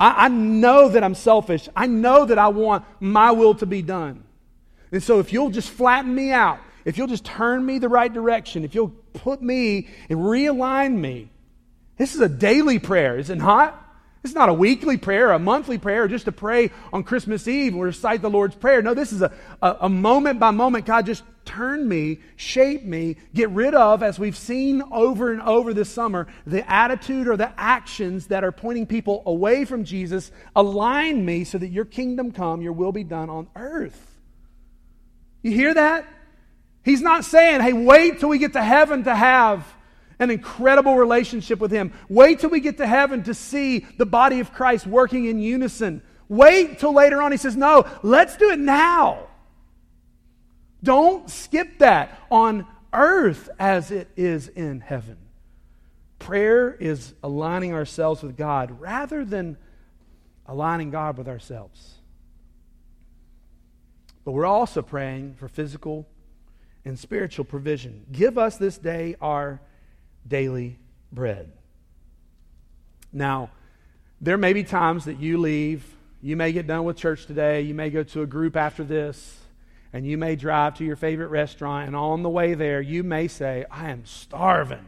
I, 0.00 0.24
I 0.24 0.28
know 0.28 0.88
that 0.88 1.04
I'm 1.04 1.14
selfish. 1.14 1.68
I 1.76 1.86
know 1.86 2.24
that 2.24 2.38
I 2.38 2.48
want 2.48 2.84
my 2.98 3.30
will 3.30 3.54
to 3.56 3.66
be 3.66 3.82
done. 3.82 4.24
And 4.90 5.02
so 5.02 5.20
if 5.20 5.32
you'll 5.32 5.50
just 5.50 5.70
flatten 5.70 6.12
me 6.12 6.32
out, 6.32 6.58
if 6.84 6.98
you'll 6.98 7.06
just 7.06 7.24
turn 7.24 7.64
me 7.64 7.78
the 7.78 7.88
right 7.88 8.12
direction, 8.12 8.64
if 8.64 8.74
you'll 8.74 8.94
put 9.12 9.42
me 9.42 9.88
and 10.08 10.18
realign 10.18 10.96
me, 10.96 11.30
this 11.98 12.14
is 12.14 12.20
a 12.22 12.28
daily 12.28 12.78
prayer, 12.78 13.18
is 13.18 13.28
it 13.28 13.36
not? 13.36 13.76
It's 14.24 14.34
not 14.34 14.48
a 14.48 14.54
weekly 14.54 14.96
prayer, 14.96 15.30
a 15.30 15.38
monthly 15.38 15.78
prayer, 15.78 16.06
just 16.08 16.26
to 16.26 16.32
pray 16.32 16.70
on 16.92 17.04
Christmas 17.04 17.46
Eve 17.48 17.74
and 17.74 17.82
recite 17.82 18.20
the 18.20 18.28
Lord's 18.28 18.54
Prayer. 18.54 18.82
No, 18.82 18.92
this 18.92 19.12
is 19.12 19.22
a, 19.22 19.32
a, 19.62 19.76
a, 19.82 19.88
moment 19.88 20.38
by 20.38 20.50
moment. 20.50 20.84
God, 20.84 21.06
just 21.06 21.24
turn 21.44 21.88
me, 21.88 22.20
shape 22.36 22.84
me, 22.84 23.16
get 23.34 23.50
rid 23.50 23.74
of, 23.74 24.02
as 24.02 24.18
we've 24.18 24.36
seen 24.36 24.82
over 24.92 25.32
and 25.32 25.42
over 25.42 25.74
this 25.74 25.90
summer, 25.90 26.26
the 26.46 26.68
attitude 26.70 27.28
or 27.28 27.36
the 27.36 27.52
actions 27.58 28.28
that 28.28 28.44
are 28.44 28.52
pointing 28.52 28.86
people 28.86 29.22
away 29.26 29.64
from 29.64 29.84
Jesus. 29.84 30.30
Align 30.54 31.24
me 31.24 31.44
so 31.44 31.58
that 31.58 31.68
your 31.68 31.84
kingdom 31.84 32.32
come, 32.32 32.62
your 32.62 32.72
will 32.72 32.92
be 32.92 33.04
done 33.04 33.30
on 33.30 33.48
earth. 33.56 34.18
You 35.42 35.52
hear 35.52 35.74
that? 35.74 36.06
He's 36.84 37.02
not 37.02 37.24
saying, 37.24 37.60
hey, 37.60 37.72
wait 37.72 38.20
till 38.20 38.28
we 38.28 38.38
get 38.38 38.54
to 38.54 38.62
heaven 38.62 39.04
to 39.04 39.14
have 39.14 39.66
an 40.20 40.30
incredible 40.30 40.96
relationship 40.96 41.58
with 41.58 41.70
Him. 41.70 41.92
Wait 42.08 42.40
till 42.40 42.50
we 42.50 42.60
get 42.60 42.76
to 42.76 42.86
heaven 42.86 43.22
to 43.24 43.34
see 43.34 43.80
the 43.98 44.06
body 44.06 44.40
of 44.40 44.52
Christ 44.52 44.86
working 44.86 45.24
in 45.24 45.40
unison. 45.40 46.02
Wait 46.28 46.78
till 46.78 46.94
later 46.94 47.20
on. 47.20 47.32
He 47.32 47.38
says, 47.38 47.56
No, 47.56 47.86
let's 48.02 48.36
do 48.36 48.50
it 48.50 48.58
now. 48.58 49.26
Don't 50.82 51.28
skip 51.28 51.78
that 51.78 52.18
on 52.30 52.66
earth 52.92 53.48
as 53.58 53.90
it 53.90 54.08
is 54.16 54.48
in 54.48 54.80
heaven. 54.80 55.16
Prayer 56.18 56.72
is 56.72 57.14
aligning 57.22 57.72
ourselves 57.72 58.22
with 58.22 58.36
God 58.36 58.80
rather 58.80 59.24
than 59.24 59.56
aligning 60.46 60.90
God 60.90 61.16
with 61.16 61.28
ourselves. 61.28 61.94
But 64.24 64.32
we're 64.32 64.46
also 64.46 64.82
praying 64.82 65.34
for 65.34 65.48
physical 65.48 66.06
and 66.84 66.98
spiritual 66.98 67.44
provision. 67.44 68.06
Give 68.12 68.38
us 68.38 68.56
this 68.56 68.78
day 68.78 69.16
our 69.20 69.60
daily 70.26 70.78
bread. 71.12 71.52
Now, 73.12 73.50
there 74.20 74.36
may 74.36 74.52
be 74.52 74.62
times 74.62 75.06
that 75.06 75.18
you 75.18 75.38
leave, 75.38 75.84
you 76.22 76.36
may 76.36 76.52
get 76.52 76.66
done 76.66 76.84
with 76.84 76.96
church 76.96 77.26
today, 77.26 77.62
you 77.62 77.74
may 77.74 77.90
go 77.90 78.02
to 78.02 78.22
a 78.22 78.26
group 78.26 78.56
after 78.56 78.84
this, 78.84 79.39
and 79.92 80.06
you 80.06 80.16
may 80.16 80.36
drive 80.36 80.78
to 80.78 80.84
your 80.84 80.96
favorite 80.96 81.28
restaurant, 81.28 81.86
and 81.86 81.96
on 81.96 82.22
the 82.22 82.30
way 82.30 82.54
there, 82.54 82.80
you 82.80 83.02
may 83.02 83.28
say, 83.28 83.64
I 83.70 83.90
am 83.90 84.04
starving. 84.04 84.86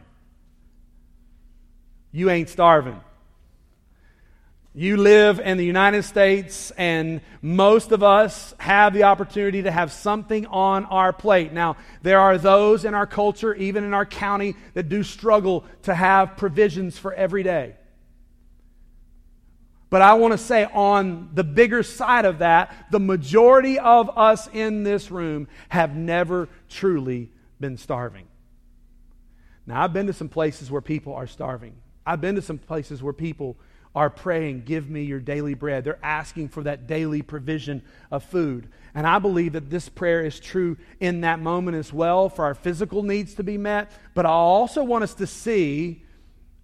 You 2.11 2.29
ain't 2.29 2.49
starving. 2.49 3.01
You 4.75 4.97
live 4.97 5.39
in 5.39 5.57
the 5.57 5.65
United 5.65 6.03
States, 6.03 6.71
and 6.71 7.21
most 7.43 7.91
of 7.91 8.01
us 8.01 8.55
have 8.57 8.93
the 8.93 9.03
opportunity 9.03 9.63
to 9.63 9.71
have 9.71 9.91
something 9.91 10.47
on 10.47 10.85
our 10.85 11.13
plate. 11.13 11.53
Now, 11.53 11.77
there 12.01 12.19
are 12.19 12.39
those 12.39 12.83
in 12.83 12.95
our 12.95 13.05
culture, 13.05 13.53
even 13.53 13.83
in 13.83 13.93
our 13.93 14.05
county, 14.05 14.55
that 14.73 14.89
do 14.89 15.03
struggle 15.03 15.63
to 15.83 15.93
have 15.93 16.37
provisions 16.37 16.97
for 16.97 17.13
every 17.13 17.43
day. 17.43 17.75
But 19.93 20.01
I 20.01 20.15
want 20.15 20.31
to 20.31 20.39
say, 20.39 20.65
on 20.73 21.29
the 21.35 21.43
bigger 21.43 21.83
side 21.83 22.25
of 22.25 22.39
that, 22.39 22.87
the 22.89 22.99
majority 22.99 23.77
of 23.77 24.09
us 24.17 24.49
in 24.51 24.81
this 24.81 25.11
room 25.11 25.47
have 25.69 25.95
never 25.95 26.49
truly 26.67 27.29
been 27.59 27.77
starving. 27.77 28.25
Now, 29.67 29.83
I've 29.83 29.93
been 29.93 30.07
to 30.07 30.13
some 30.13 30.29
places 30.29 30.71
where 30.71 30.81
people 30.81 31.13
are 31.13 31.27
starving, 31.27 31.75
I've 32.07 32.21
been 32.21 32.33
to 32.33 32.41
some 32.41 32.57
places 32.57 33.03
where 33.03 33.13
people 33.13 33.55
are 33.93 34.09
praying, 34.09 34.63
Give 34.63 34.89
me 34.89 35.03
your 35.03 35.19
daily 35.19 35.53
bread. 35.53 35.83
They're 35.83 36.03
asking 36.03 36.49
for 36.49 36.63
that 36.63 36.87
daily 36.87 37.21
provision 37.21 37.83
of 38.09 38.23
food. 38.23 38.69
And 38.95 39.05
I 39.05 39.19
believe 39.19 39.53
that 39.53 39.69
this 39.69 39.89
prayer 39.89 40.25
is 40.25 40.39
true 40.39 40.75
in 40.99 41.21
that 41.21 41.39
moment 41.39 41.77
as 41.77 41.93
well 41.93 42.29
for 42.29 42.45
our 42.45 42.55
physical 42.55 43.03
needs 43.03 43.35
to 43.35 43.43
be 43.43 43.59
met. 43.59 43.91
But 44.15 44.25
I 44.25 44.29
also 44.29 44.83
want 44.83 45.03
us 45.03 45.13
to 45.13 45.27
see, 45.27 46.02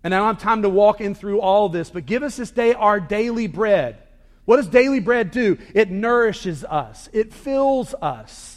and 0.04 0.14
I 0.14 0.18
don't 0.20 0.28
have 0.28 0.42
time 0.42 0.62
to 0.62 0.70
walk 0.70 1.02
in 1.02 1.16
through 1.16 1.42
all 1.42 1.70
this, 1.70 1.90
but 1.90 2.06
give 2.06 2.24
us 2.24 2.38
this 2.38 2.52
day 2.52 2.74
our 2.74 3.00
daily 3.00 3.48
bread. 3.48 3.98
What 4.46 4.58
does 4.58 4.68
daily 4.68 5.00
bread 5.00 5.32
do? 5.32 5.58
It 5.76 5.92
nourishes 5.92 6.64
us, 6.64 7.10
it 7.14 7.34
fills 7.34 7.94
us. 7.96 8.56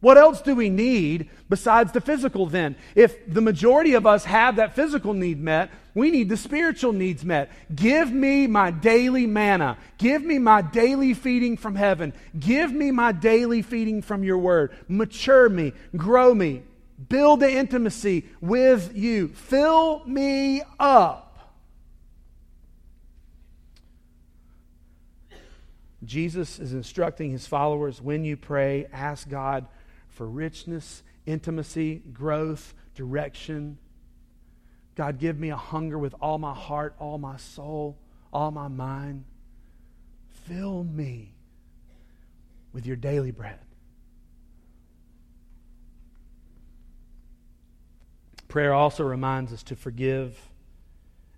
What 0.00 0.18
else 0.18 0.42
do 0.42 0.56
we 0.56 0.68
need 0.68 1.30
besides 1.48 1.92
the 1.92 2.00
physical 2.00 2.46
then? 2.46 2.74
If 2.96 3.32
the 3.32 3.40
majority 3.40 3.94
of 3.94 4.04
us 4.04 4.24
have 4.24 4.56
that 4.56 4.74
physical 4.74 5.14
need 5.14 5.40
met, 5.40 5.70
we 5.94 6.10
need 6.10 6.28
the 6.28 6.36
spiritual 6.36 6.92
needs 6.92 7.24
met. 7.24 7.52
Give 7.72 8.10
me 8.10 8.48
my 8.48 8.72
daily 8.72 9.28
manna. 9.28 9.78
Give 9.98 10.24
me 10.24 10.40
my 10.40 10.60
daily 10.60 11.14
feeding 11.14 11.56
from 11.56 11.76
heaven. 11.76 12.14
Give 12.36 12.72
me 12.72 12.90
my 12.90 13.12
daily 13.12 13.62
feeding 13.62 14.02
from 14.02 14.24
your 14.24 14.38
word. 14.38 14.76
Mature 14.88 15.48
me, 15.48 15.72
grow 15.96 16.34
me, 16.34 16.62
build 17.08 17.40
the 17.40 17.50
intimacy 17.50 18.26
with 18.40 18.94
you. 18.94 19.28
Fill 19.28 20.02
me 20.06 20.62
up. 20.78 21.28
Jesus 26.04 26.58
is 26.58 26.72
instructing 26.72 27.30
his 27.30 27.46
followers 27.46 28.00
when 28.00 28.24
you 28.24 28.36
pray, 28.36 28.86
ask 28.92 29.28
God 29.28 29.66
for 30.08 30.28
richness, 30.28 31.02
intimacy, 31.26 32.02
growth, 32.12 32.74
direction. 32.94 33.78
God, 34.94 35.18
give 35.18 35.38
me 35.38 35.50
a 35.50 35.56
hunger 35.56 35.98
with 35.98 36.14
all 36.20 36.38
my 36.38 36.54
heart, 36.54 36.94
all 36.98 37.18
my 37.18 37.36
soul, 37.36 37.98
all 38.32 38.50
my 38.50 38.68
mind. 38.68 39.24
Fill 40.46 40.82
me 40.84 41.34
with 42.72 42.84
your 42.84 42.96
daily 42.96 43.30
bread. 43.30 43.60
Prayer 48.52 48.74
also 48.74 49.02
reminds 49.02 49.50
us 49.50 49.62
to 49.62 49.74
forgive 49.74 50.38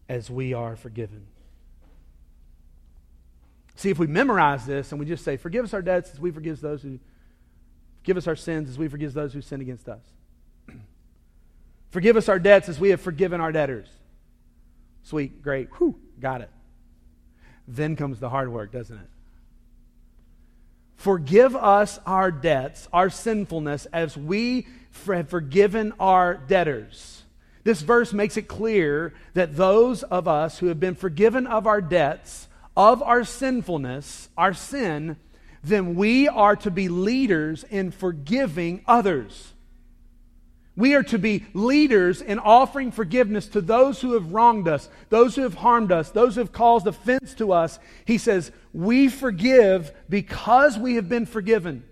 as 0.09 0.33
we 0.33 0.53
are 0.53 0.75
forgiven. 0.75 1.29
See, 3.77 3.91
if 3.91 4.01
we 4.01 4.09
memorize 4.09 4.67
this 4.67 4.91
and 4.91 4.99
we 4.99 5.07
just 5.07 5.23
say, 5.23 5.37
Forgive 5.37 5.65
us 5.65 5.73
our 5.73 5.81
debts 5.81 6.11
as 6.11 6.19
we 6.19 6.33
forgive 6.33 6.61
those 6.61 6.83
who 6.83 6.99
Forgive 8.01 8.17
us 8.17 8.27
our 8.27 8.35
sins 8.35 8.69
as 8.69 8.79
we 8.79 8.89
forgive 8.89 9.15
those 9.15 9.33
who 9.33 9.41
sin 9.43 9.61
against 9.61 9.89
us. 9.89 10.03
Forgive 11.91 12.17
us 12.17 12.29
our 12.29 12.41
debts 12.41 12.69
as 12.69 12.81
we 12.81 12.89
have 12.89 13.01
forgiven 13.01 13.41
our 13.41 13.53
debtors. 13.53 13.87
Sweet, 15.05 15.41
great, 15.41 15.69
whew, 15.79 15.95
got 16.19 16.41
it. 16.41 16.51
Then 17.69 17.95
comes 17.95 18.19
the 18.19 18.29
hard 18.29 18.49
work, 18.49 18.73
doesn't 18.73 18.99
it? 18.99 19.09
Forgive 20.97 21.55
us 21.55 22.01
our 22.07 22.33
debts, 22.33 22.89
our 22.93 23.09
sinfulness, 23.09 23.87
as 23.93 24.17
we 24.17 24.67
have 25.07 25.29
forgiven 25.29 25.93
our 25.99 26.35
debtors. 26.35 27.23
This 27.65 27.81
verse 27.81 28.13
makes 28.13 28.37
it 28.37 28.49
clear 28.49 29.15
that 29.33 29.57
those 29.57 30.03
of 30.03 30.29
us 30.29 30.59
who 30.59 30.67
have 30.67 30.79
been 30.79 30.95
forgiven 30.95 31.47
of 31.47 31.67
our 31.67 31.81
debts, 31.81 32.49
of 32.77 33.03
our 33.03 33.25
sinfulness, 33.25 34.29
our 34.37 34.53
sin, 34.53 35.17
then 35.63 35.95
we 35.95 36.29
are 36.29 36.57
to 36.57 36.71
be 36.71 36.89
leaders 36.89 37.65
in 37.65 37.91
forgiving 37.91 38.83
others. 38.87 39.55
We 40.77 40.95
are 40.95 41.05
to 41.05 41.19
be 41.19 41.45
leaders 41.55 42.21
in 42.21 42.39
offering 42.39 42.91
forgiveness 42.91 43.47
to 43.49 43.61
those 43.61 44.01
who 44.01 44.15
have 44.15 44.33
wronged 44.33 44.67
us, 44.67 44.89
those 45.09 45.37
who 45.37 45.43
have 45.43 45.55
harmed 45.55 45.93
us, 45.93 46.11
those 46.11 46.35
who 46.35 46.41
have 46.41 46.53
caused 46.53 46.87
offense 46.87 47.33
to 47.35 47.53
us. 47.53 47.79
He 48.05 48.19
says, 48.19 48.51
We 48.73 49.09
forgive 49.09 49.93
because 50.09 50.77
we 50.77 50.97
have 50.97 51.09
been 51.09 51.27
forgiven. 51.27 51.85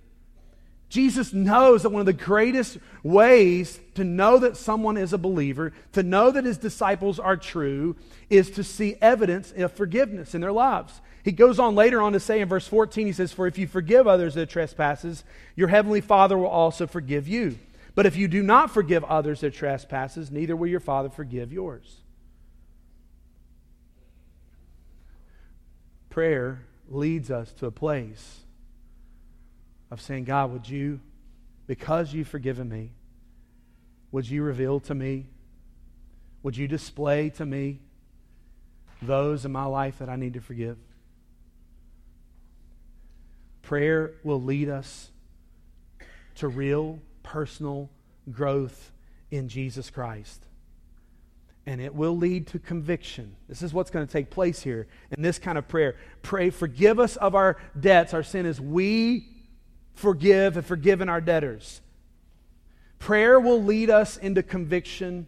Jesus 0.93 1.33
knows 1.33 1.85
that 1.85 1.89
one 1.89 2.01
of 2.01 2.07
the 2.07 2.13
greatest 2.13 2.77
ways 3.03 3.81
to 3.95 4.05
know 4.05 4.37
that 4.41 4.59
someone 4.59 4.99
is 4.99 5.15
a 5.15 5.19
believer, 5.19 5.73
to 5.93 6.03
know 6.03 6.31
that 6.31 6.45
his 6.45 6.59
disciples 6.59 7.19
are 7.19 7.39
true, 7.39 7.97
is 8.29 8.51
to 8.51 8.63
see 8.63 8.97
evidence 9.01 9.55
of 9.57 9.73
forgiveness 9.73 10.35
in 10.35 10.43
their 10.43 10.53
lives. 10.53 11.01
He 11.25 11.33
goes 11.33 11.59
on 11.59 11.75
later 11.75 12.03
on 12.03 12.13
to 12.13 12.21
say 12.21 12.43
in 12.43 12.49
verse 12.51 12.69
14, 12.69 13.07
he 13.07 13.15
says, 13.15 13.33
For 13.33 13.47
if 13.47 13.57
you 13.57 13.67
forgive 13.67 14.07
others 14.07 14.35
their 14.35 14.45
trespasses, 14.45 15.25
your 15.57 15.69
heavenly 15.69 16.03
Father 16.03 16.37
will 16.37 16.45
also 16.45 16.87
forgive 16.87 17.27
you. 17.27 17.59
But 17.95 18.05
if 18.05 18.15
you 18.15 18.29
do 18.29 18.43
not 18.43 18.71
forgive 18.71 19.03
others 19.05 19.41
their 19.41 19.49
trespasses, 19.49 20.31
neither 20.31 20.55
will 20.55 20.69
your 20.69 20.79
Father 20.79 21.09
forgive 21.09 21.55
yours. 21.55 22.03
Prayer 26.11 26.67
leads 26.87 27.31
us 27.31 27.51
to 27.55 27.65
a 27.65 27.71
place 27.71 28.42
of 29.93 30.01
saying, 30.01 30.25
God, 30.25 30.51
would 30.51 30.67
you, 30.67 31.01
because 31.67 32.15
you've 32.15 32.27
forgiven 32.27 32.67
me, 32.67 32.93
would 34.11 34.29
you 34.29 34.43
reveal 34.43 34.81
to 34.81 34.95
me, 34.95 35.27
would 36.43 36.57
you 36.57 36.67
display 36.67 37.29
to 37.29 37.45
me 37.45 37.79
those 39.03 39.45
in 39.45 39.53
my 39.53 39.67
life 39.67 39.99
that 39.99 40.09
I 40.09 40.17
need 40.17 40.33
to 40.33 40.41
forgive? 40.41 40.79
Prayer 43.61 44.13
will 44.25 44.41
lead 44.41 44.71
us 44.71 45.11
to 46.37 46.49
real 46.49 46.99
personal 47.23 47.91
growth 48.31 48.93
in 49.31 49.47
Jesus 49.51 49.91
Christ. 49.91 50.47
And 51.67 51.83
it 51.83 51.95
will 51.95 52.17
lead 52.17 52.47
to 52.49 52.59
conviction. 52.59 53.37
This 53.47 53.61
is 53.61 53.75
what's 53.75 53.91
going 53.91 54.07
to 54.07 54.13
take 54.13 54.31
place 54.31 54.63
here 54.63 54.87
in 55.15 55.23
this 55.23 55.39
kind 55.39 55.59
of 55.59 55.69
prayer. 55.69 55.97
Pray, 56.23 56.49
forgive 56.49 56.99
us 56.99 57.17
of 57.17 57.35
our 57.35 57.59
debts, 57.79 58.15
our 58.15 58.23
sin, 58.23 58.47
as 58.47 58.59
we 58.59 59.29
forgive 59.95 60.57
and 60.57 60.67
forgiven 60.67 61.09
our 61.09 61.21
debtors. 61.21 61.81
Prayer 62.99 63.41
will 63.41 63.63
lead 63.63 63.91
us 63.91 64.17
into 64.17 64.43
conviction, 64.43 65.27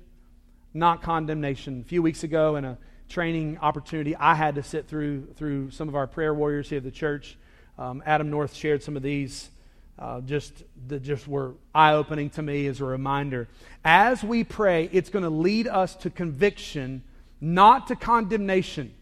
not 0.73 1.03
condemnation. 1.03 1.81
A 1.81 1.89
few 1.89 2.03
weeks 2.03 2.23
ago 2.23 2.57
in 2.57 2.65
a 2.65 2.79
training 3.09 3.59
opportunity 3.61 4.17
I 4.17 4.35
had 4.35 4.55
to 4.55 4.63
sit 4.63 4.89
through 4.89 5.27
through 5.37 5.71
some 5.71 5.89
of 5.89 5.95
our 5.95 6.07
prayer 6.07 6.33
warriors 6.35 6.69
here 6.69 6.79
at 6.79 6.85
the 6.85 6.91
church. 6.91 7.37
Um, 7.79 8.03
Adam 8.07 8.31
North 8.31 8.55
shared 8.55 8.83
some 8.83 8.97
of 8.97 9.03
these 9.03 9.51
uh, 9.99 10.21
just 10.21 10.65
that 10.89 11.03
just 11.03 11.29
were 11.29 11.55
eye 11.75 11.93
opening 11.93 12.31
to 12.31 12.43
me 12.43 12.67
as 12.67 12.81
a 12.81 12.85
reminder. 12.85 13.49
As 13.85 14.23
we 14.23 14.45
pray, 14.45 14.89
it's 14.93 15.11
going 15.11 15.23
to 15.23 15.31
lead 15.31 15.69
us 15.69 15.95
to 15.97 16.11
conviction, 16.11 17.03
not 17.41 17.89
to 17.89 17.97
condemnation. 17.97 18.95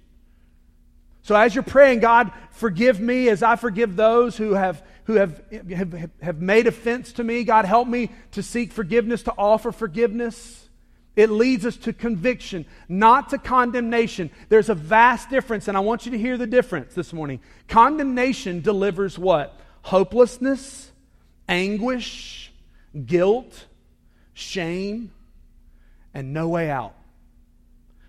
So 1.22 1.37
as 1.37 1.55
you're 1.55 1.62
praying, 1.62 2.01
God, 2.01 2.33
forgive 2.51 3.01
me 3.01 3.29
as 3.29 3.42
I 3.42 3.57
forgive 3.57 3.96
those 3.96 4.37
who 4.37 4.55
have 4.55 4.83
who 5.04 5.14
have, 5.14 5.42
have, 5.70 6.10
have 6.22 6.40
made 6.40 6.66
offense 6.66 7.12
to 7.14 7.24
me. 7.24 7.44
God, 7.44 7.64
help 7.64 7.88
me 7.88 8.10
to 8.32 8.42
seek 8.42 8.72
forgiveness, 8.72 9.22
to 9.24 9.34
offer 9.36 9.72
forgiveness. 9.72 10.68
It 11.14 11.28
leads 11.28 11.66
us 11.66 11.76
to 11.78 11.92
conviction, 11.92 12.64
not 12.88 13.30
to 13.30 13.38
condemnation. 13.38 14.30
There's 14.48 14.68
a 14.68 14.74
vast 14.74 15.28
difference, 15.28 15.68
and 15.68 15.76
I 15.76 15.80
want 15.80 16.06
you 16.06 16.12
to 16.12 16.18
hear 16.18 16.38
the 16.38 16.46
difference 16.46 16.94
this 16.94 17.12
morning. 17.12 17.40
Condemnation 17.68 18.62
delivers 18.62 19.18
what? 19.18 19.58
Hopelessness, 19.82 20.90
anguish, 21.48 22.50
guilt, 23.04 23.66
shame, 24.32 25.12
and 26.14 26.32
no 26.32 26.48
way 26.48 26.70
out. 26.70 26.94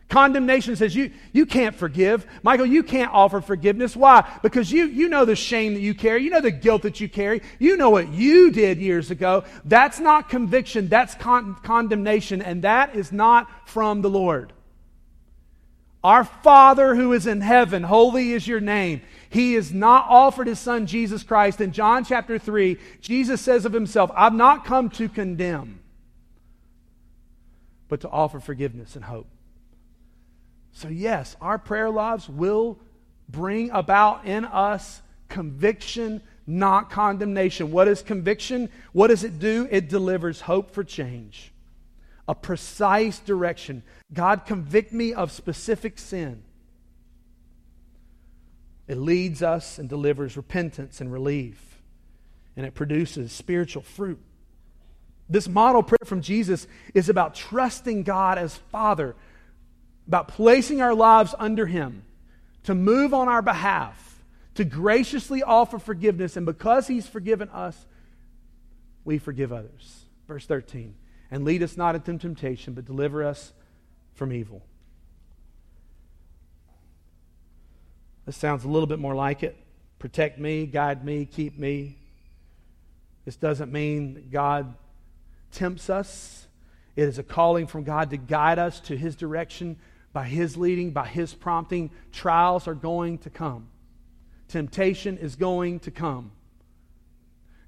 Condemnation 0.10 0.76
says 0.76 0.96
you, 0.96 1.12
you 1.32 1.46
can't 1.46 1.76
forgive. 1.76 2.28
Michael, 2.44 2.66
you 2.66 2.84
can't 2.84 3.12
offer 3.12 3.42
forgiveness. 3.42 3.96
Why? 3.96 4.30
Because 4.44 4.72
you, 4.72 4.86
you 4.86 5.10
know 5.10 5.26
the 5.26 5.36
shame 5.36 5.74
that 5.74 5.80
you 5.80 5.96
carry. 5.96 6.24
You 6.24 6.30
know 6.30 6.42
the 6.42 6.52
guilt 6.52 6.84
that 6.84 7.00
you 7.00 7.10
carry. 7.10 7.42
You 7.58 7.78
know 7.78 7.90
what 7.90 8.10
you 8.10 8.52
did 8.52 8.78
years 8.78 9.10
ago. 9.10 9.44
That's 9.66 10.00
not 10.00 10.30
conviction. 10.30 10.88
That's 10.88 11.16
con- 11.16 11.56
condemnation. 11.64 12.42
And 12.42 12.64
that 12.64 12.96
is 12.96 13.12
not 13.12 13.50
from 13.68 14.02
the 14.02 14.10
Lord. 14.10 14.54
Our 16.04 16.26
Father 16.26 16.96
who 16.96 17.14
is 17.14 17.26
in 17.26 17.40
heaven, 17.40 17.82
holy 17.82 18.34
is 18.34 18.46
your 18.46 18.60
name. 18.60 19.02
He 19.30 19.54
has 19.54 19.74
not 19.74 20.06
offered 20.10 20.48
his 20.48 20.60
Son 20.60 20.86
Jesus 20.86 21.24
Christ. 21.24 21.62
In 21.62 21.72
John 21.72 22.04
chapter 22.04 22.38
3, 22.38 22.78
Jesus 23.00 23.42
says 23.42 23.66
of 23.66 23.72
himself, 23.72 24.12
I've 24.14 24.34
not 24.34 24.66
come 24.66 24.90
to 24.92 25.08
condemn, 25.08 25.80
but 27.88 28.02
to 28.02 28.10
offer 28.10 28.42
forgiveness 28.42 28.96
and 28.96 29.06
hope. 29.06 29.28
So, 30.74 30.88
yes, 30.88 31.36
our 31.40 31.58
prayer 31.58 31.90
lives 31.90 32.28
will 32.28 32.80
bring 33.30 33.70
about 33.70 34.26
in 34.26 34.44
us 34.44 35.02
conviction, 35.30 36.22
not 36.46 36.90
condemnation. 36.90 37.72
What 37.72 37.88
is 37.88 38.02
conviction? 38.02 38.70
What 38.92 39.08
does 39.08 39.24
it 39.24 39.40
do? 39.40 39.68
It 39.72 39.88
delivers 39.88 40.42
hope 40.42 40.72
for 40.72 40.84
change, 40.84 41.52
a 42.28 42.36
precise 42.36 43.20
direction. 43.20 43.84
God, 44.12 44.46
convict 44.46 44.92
me 44.92 45.14
of 45.14 45.32
specific 45.32 45.98
sin. 45.98 46.44
It 48.88 48.98
leads 48.98 49.42
us 49.42 49.78
and 49.78 49.88
delivers 49.88 50.36
repentance 50.36 51.00
and 51.00 51.12
relief, 51.12 51.82
and 52.58 52.66
it 52.66 52.74
produces 52.74 53.32
spiritual 53.32 53.84
fruit. 53.84 54.20
This 55.30 55.48
model 55.48 55.84
prayer 55.84 56.06
from 56.06 56.22
Jesus 56.22 56.68
is 56.94 57.10
about 57.10 57.34
trusting 57.34 58.04
God 58.04 58.38
as 58.38 58.58
Father 58.58 59.16
about 60.08 60.28
placing 60.28 60.82
our 60.82 60.94
lives 60.94 61.34
under 61.38 61.66
Him 61.66 62.04
to 62.64 62.76
move 62.76 63.14
on 63.14 63.28
our 63.28 63.42
behalf, 63.42 64.24
to 64.56 64.64
graciously 64.64 65.44
offer 65.44 65.80
forgiveness. 65.80 66.38
And 66.38 66.46
because 66.46 66.88
He's 66.88 67.08
forgiven 67.08 67.50
us, 67.50 67.86
we 69.06 69.18
forgive 69.18 69.52
others. 69.52 70.06
Verse 70.28 70.46
13. 70.46 70.96
And 71.32 71.46
lead 71.46 71.64
us 71.64 71.78
not 71.78 71.96
into 71.96 72.18
temptation, 72.18 72.74
but 72.74 72.86
deliver 72.86 73.24
us 73.24 73.54
from 74.14 74.32
evil. 74.32 74.64
This 78.26 78.38
sounds 78.38 78.64
a 78.64 78.70
little 78.70 78.88
bit 78.88 79.00
more 79.00 79.16
like 79.16 79.44
it. 79.44 79.58
Protect 80.00 80.40
me, 80.40 80.66
guide 80.66 81.04
me, 81.04 81.26
keep 81.26 81.58
me. 81.58 81.98
This 83.26 83.36
doesn't 83.36 83.72
mean 83.72 84.14
that 84.16 84.32
God 84.32 84.76
tempts 85.52 85.90
us. 85.90 86.48
It 86.96 87.08
is 87.08 87.18
a 87.18 87.24
calling 87.24 87.68
from 87.68 87.84
God 87.84 88.12
to 88.12 88.18
guide 88.18 88.60
us 88.60 88.80
to 88.82 88.98
His 88.98 89.16
direction 89.16 89.78
by 90.14 90.26
His 90.26 90.56
leading, 90.56 90.92
by 90.92 91.08
His 91.08 91.34
prompting, 91.34 91.90
trials 92.12 92.68
are 92.68 92.76
going 92.76 93.18
to 93.20 93.30
come. 93.30 93.68
Temptation 94.48 95.18
is 95.18 95.36
going 95.36 95.80
to 95.82 95.92
come. 95.92 96.32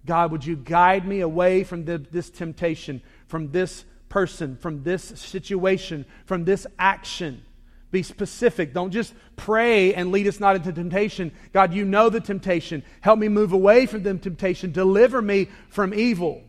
God, 0.06 0.32
would 0.32 0.46
you 0.46 0.56
guide 0.56 1.08
me 1.08 1.22
away 1.22 1.64
from 1.64 1.86
the, 1.86 1.98
this 1.98 2.30
temptation, 2.30 3.02
from 3.28 3.52
this 3.52 3.86
person, 4.08 4.56
from 4.58 4.84
this 4.84 5.04
situation, 5.04 6.06
from 6.26 6.46
this 6.46 6.68
action? 6.78 7.44
Be 7.90 8.04
specific. 8.04 8.74
Don't 8.74 8.92
just 8.92 9.14
pray 9.36 9.94
and 9.94 10.12
lead 10.12 10.28
us 10.28 10.40
not 10.40 10.56
into 10.56 10.72
temptation. 10.72 11.32
God, 11.54 11.74
you 11.74 11.86
know 11.86 12.10
the 12.10 12.20
temptation. 12.20 12.84
Help 13.02 13.18
me 13.18 13.30
move 13.30 13.52
away 13.52 13.86
from 13.86 14.04
the 14.04 14.14
temptation. 14.16 14.72
Deliver 14.72 15.22
me 15.22 15.50
from 15.70 15.94
evil. 15.94 16.44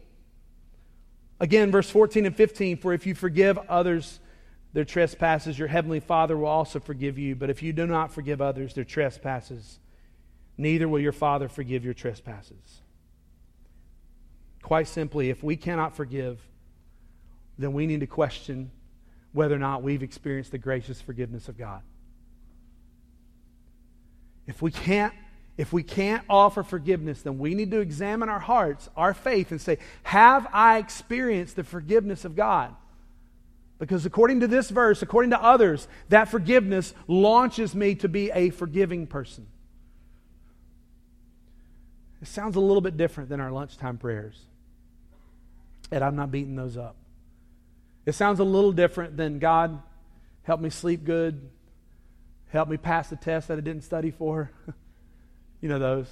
Again, 1.40 1.70
verse 1.70 1.88
14 1.88 2.26
and 2.26 2.36
15 2.36 2.78
For 2.78 2.92
if 2.92 3.06
you 3.06 3.14
forgive 3.14 3.58
others 3.68 4.20
their 4.76 4.84
trespasses, 4.84 5.58
your 5.58 5.68
heavenly 5.68 6.00
Father 6.00 6.36
will 6.36 6.48
also 6.48 6.78
forgive 6.78 7.18
you. 7.18 7.34
But 7.34 7.48
if 7.48 7.62
you 7.62 7.72
do 7.72 7.86
not 7.86 8.12
forgive 8.12 8.42
others 8.42 8.74
their 8.74 8.84
trespasses, 8.84 9.78
neither 10.58 10.86
will 10.86 11.00
your 11.00 11.12
Father 11.12 11.48
forgive 11.48 11.82
your 11.82 11.94
trespasses. 11.94 12.82
Quite 14.60 14.86
simply, 14.86 15.30
if 15.30 15.42
we 15.42 15.56
cannot 15.56 15.96
forgive, 15.96 16.46
then 17.56 17.72
we 17.72 17.86
need 17.86 18.00
to 18.00 18.06
question 18.06 18.70
whether 19.32 19.54
or 19.54 19.58
not 19.58 19.82
we've 19.82 20.02
experienced 20.02 20.50
the 20.50 20.58
gracious 20.58 21.00
forgiveness 21.00 21.48
of 21.48 21.56
God. 21.56 21.80
If 24.46 24.60
we 24.60 24.70
can't 24.70 25.14
if 25.56 25.72
we 25.72 25.84
can't 25.84 26.22
offer 26.28 26.62
forgiveness, 26.62 27.22
then 27.22 27.38
we 27.38 27.54
need 27.54 27.70
to 27.70 27.80
examine 27.80 28.28
our 28.28 28.40
hearts, 28.40 28.90
our 28.94 29.14
faith, 29.14 29.52
and 29.52 29.58
say, 29.58 29.78
Have 30.02 30.46
I 30.52 30.76
experienced 30.76 31.56
the 31.56 31.64
forgiveness 31.64 32.26
of 32.26 32.36
God? 32.36 32.76
Because 33.78 34.06
according 34.06 34.40
to 34.40 34.46
this 34.46 34.70
verse, 34.70 35.02
according 35.02 35.30
to 35.32 35.42
others, 35.42 35.86
that 36.08 36.28
forgiveness 36.28 36.94
launches 37.06 37.74
me 37.74 37.94
to 37.96 38.08
be 38.08 38.30
a 38.30 38.50
forgiving 38.50 39.06
person. 39.06 39.46
It 42.22 42.28
sounds 42.28 42.56
a 42.56 42.60
little 42.60 42.80
bit 42.80 42.96
different 42.96 43.28
than 43.28 43.40
our 43.40 43.52
lunchtime 43.52 43.98
prayers. 43.98 44.40
And 45.90 46.02
I'm 46.02 46.16
not 46.16 46.30
beating 46.30 46.56
those 46.56 46.76
up. 46.76 46.96
It 48.06 48.14
sounds 48.14 48.40
a 48.40 48.44
little 48.44 48.72
different 48.72 49.16
than 49.16 49.38
God, 49.38 49.82
help 50.44 50.60
me 50.60 50.70
sleep 50.70 51.04
good, 51.04 51.50
help 52.48 52.68
me 52.68 52.76
pass 52.76 53.10
the 53.10 53.16
test 53.16 53.48
that 53.48 53.58
I 53.58 53.60
didn't 53.60 53.82
study 53.82 54.10
for. 54.10 54.50
you 55.60 55.68
know 55.68 55.78
those. 55.78 56.10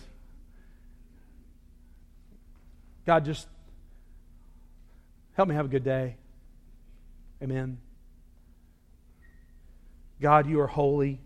God, 3.07 3.25
just 3.25 3.47
help 5.35 5.49
me 5.49 5.55
have 5.55 5.67
a 5.67 5.69
good 5.69 5.85
day. 5.85 6.17
Amen. 7.43 7.79
God, 10.21 10.49
you 10.49 10.61
are 10.61 10.67
holy. 10.67 11.21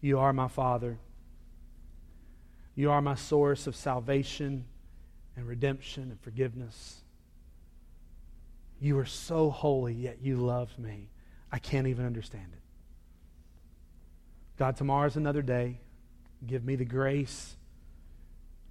You 0.00 0.18
are 0.18 0.32
my 0.32 0.48
Father. 0.48 0.98
You 2.74 2.90
are 2.90 3.00
my 3.00 3.14
source 3.14 3.66
of 3.66 3.74
salvation 3.74 4.64
and 5.36 5.46
redemption 5.46 6.04
and 6.04 6.20
forgiveness. 6.20 7.02
You 8.80 8.98
are 8.98 9.06
so 9.06 9.50
holy, 9.50 9.94
yet 9.94 10.18
you 10.22 10.36
love 10.36 10.78
me. 10.78 11.08
I 11.50 11.58
can't 11.58 11.86
even 11.86 12.04
understand 12.04 12.48
it. 12.52 12.60
God, 14.58 14.76
tomorrow's 14.76 15.16
another 15.16 15.42
day. 15.42 15.80
Give 16.46 16.64
me 16.64 16.76
the 16.76 16.84
grace 16.84 17.56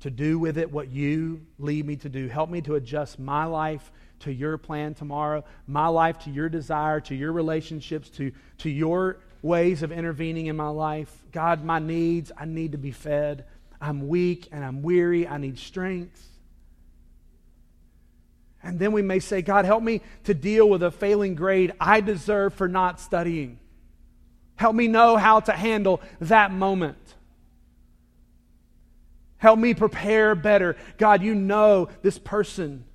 to 0.02 0.12
do 0.12 0.38
with 0.38 0.58
it 0.58 0.72
what 0.72 0.90
you 0.90 1.46
lead 1.58 1.86
me 1.86 1.96
to 1.98 2.10
do. 2.10 2.28
Help 2.28 2.50
me 2.50 2.62
to 2.62 2.76
adjust 2.76 3.18
my 3.18 3.46
life 3.46 3.92
to 4.20 4.34
your 4.34 4.58
plan 4.58 4.94
tomorrow, 4.94 5.44
my 5.68 5.88
life 5.88 6.20
to 6.20 6.30
your 6.30 6.50
desire, 6.50 7.00
to 7.02 7.16
your 7.16 7.32
relationships, 7.32 8.10
to, 8.10 8.32
to 8.60 8.70
your 8.70 9.18
ways 9.42 9.84
of 9.84 9.92
intervening 9.92 10.48
in 10.48 10.56
my 10.56 10.70
life. 10.70 11.12
God, 11.32 11.64
my 11.64 11.80
needs, 11.80 12.32
I 12.38 12.46
need 12.46 12.72
to 12.72 12.78
be 12.78 12.92
fed. 12.92 13.46
I'm 13.80 14.08
weak 14.08 14.48
and 14.52 14.64
I'm 14.64 14.82
weary. 14.82 15.28
I 15.28 15.38
need 15.38 15.60
strength. 15.60 16.22
And 18.64 18.80
then 18.80 18.92
we 18.92 19.04
may 19.04 19.20
say, 19.20 19.44
God, 19.44 19.66
help 19.66 19.84
me 19.84 20.02
to 20.24 20.34
deal 20.34 20.68
with 20.68 20.82
a 20.82 20.90
failing 20.90 21.36
grade 21.36 21.74
I 21.80 22.02
deserve 22.02 22.56
for 22.56 22.68
not 22.68 23.00
studying. 23.00 23.60
Help 24.56 24.76
me 24.76 24.88
know 24.88 25.18
how 25.18 25.42
to 25.42 25.52
handle 25.52 26.02
that 26.22 26.52
moment. 26.52 26.98
Help 29.38 29.60
me 29.60 29.76
prepare 29.76 30.34
better. 30.34 30.76
God, 30.98 31.22
you 31.22 31.36
know 31.36 31.90
this 32.02 32.18
person 32.18 32.86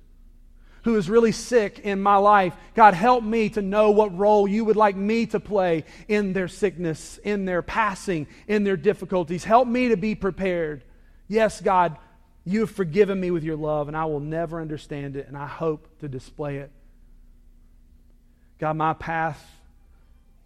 who 0.83 0.95
is 0.95 1.09
really 1.09 1.31
sick 1.31 1.79
in 1.79 2.01
my 2.01 2.17
life. 2.17 2.55
God, 2.75 2.93
help 2.93 3.23
me 3.23 3.49
to 3.49 3.61
know 3.61 3.91
what 3.91 4.17
role 4.17 4.47
you 4.47 4.65
would 4.65 4.75
like 4.75 4.95
me 4.95 5.25
to 5.27 5.39
play 5.39 5.85
in 6.07 6.33
their 6.33 6.47
sickness, 6.47 7.19
in 7.23 7.45
their 7.45 7.61
passing, 7.61 8.27
in 8.47 8.63
their 8.63 8.77
difficulties. 8.77 9.43
Help 9.43 9.67
me 9.67 9.89
to 9.89 9.97
be 9.97 10.15
prepared. 10.15 10.83
Yes, 11.27 11.61
God, 11.61 11.97
you 12.45 12.61
have 12.61 12.71
forgiven 12.71 13.19
me 13.19 13.31
with 13.31 13.43
your 13.43 13.57
love, 13.57 13.87
and 13.87 13.95
I 13.95 14.05
will 14.05 14.19
never 14.19 14.59
understand 14.59 15.15
it, 15.15 15.27
and 15.27 15.37
I 15.37 15.47
hope 15.47 15.87
to 15.99 16.07
display 16.07 16.57
it. 16.57 16.71
God, 18.59 18.75
my 18.75 18.93
path 18.93 19.43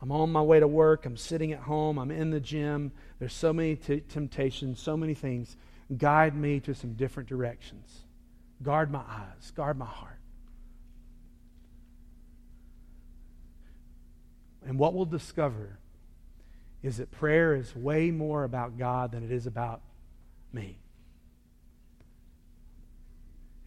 I'm 0.06 0.12
on 0.12 0.32
my 0.32 0.42
way 0.42 0.60
to 0.60 0.68
work. 0.68 1.08
I'm 1.08 1.18
sitting 1.18 1.52
at 1.52 1.62
home. 1.62 1.98
I'm 1.98 2.12
in 2.12 2.30
the 2.30 2.40
gym. 2.40 2.92
There's 3.18 3.34
so 3.34 3.52
many 3.52 3.76
t- 3.76 4.02
temptations, 4.02 4.80
so 4.80 4.96
many 4.96 5.16
things. 5.16 5.58
Guide 5.98 6.36
me 6.36 6.60
to 6.60 6.76
some 6.76 6.94
different 6.94 7.28
directions. 7.28 8.04
Guard 8.62 8.92
my 8.92 9.00
eyes, 9.00 9.52
guard 9.56 9.80
my 9.80 9.86
heart. 9.86 10.15
And 14.66 14.80
what 14.80 14.94
we'll 14.94 15.06
discover 15.06 15.78
is 16.82 16.98
that 16.98 17.12
prayer 17.12 17.56
is 17.56 17.76
way 17.76 18.12
more 18.12 18.44
about 18.44 18.78
God 18.78 19.12
than 19.12 19.24
it 19.24 19.32
is 19.32 19.48
about 19.48 19.82
me. 20.52 20.78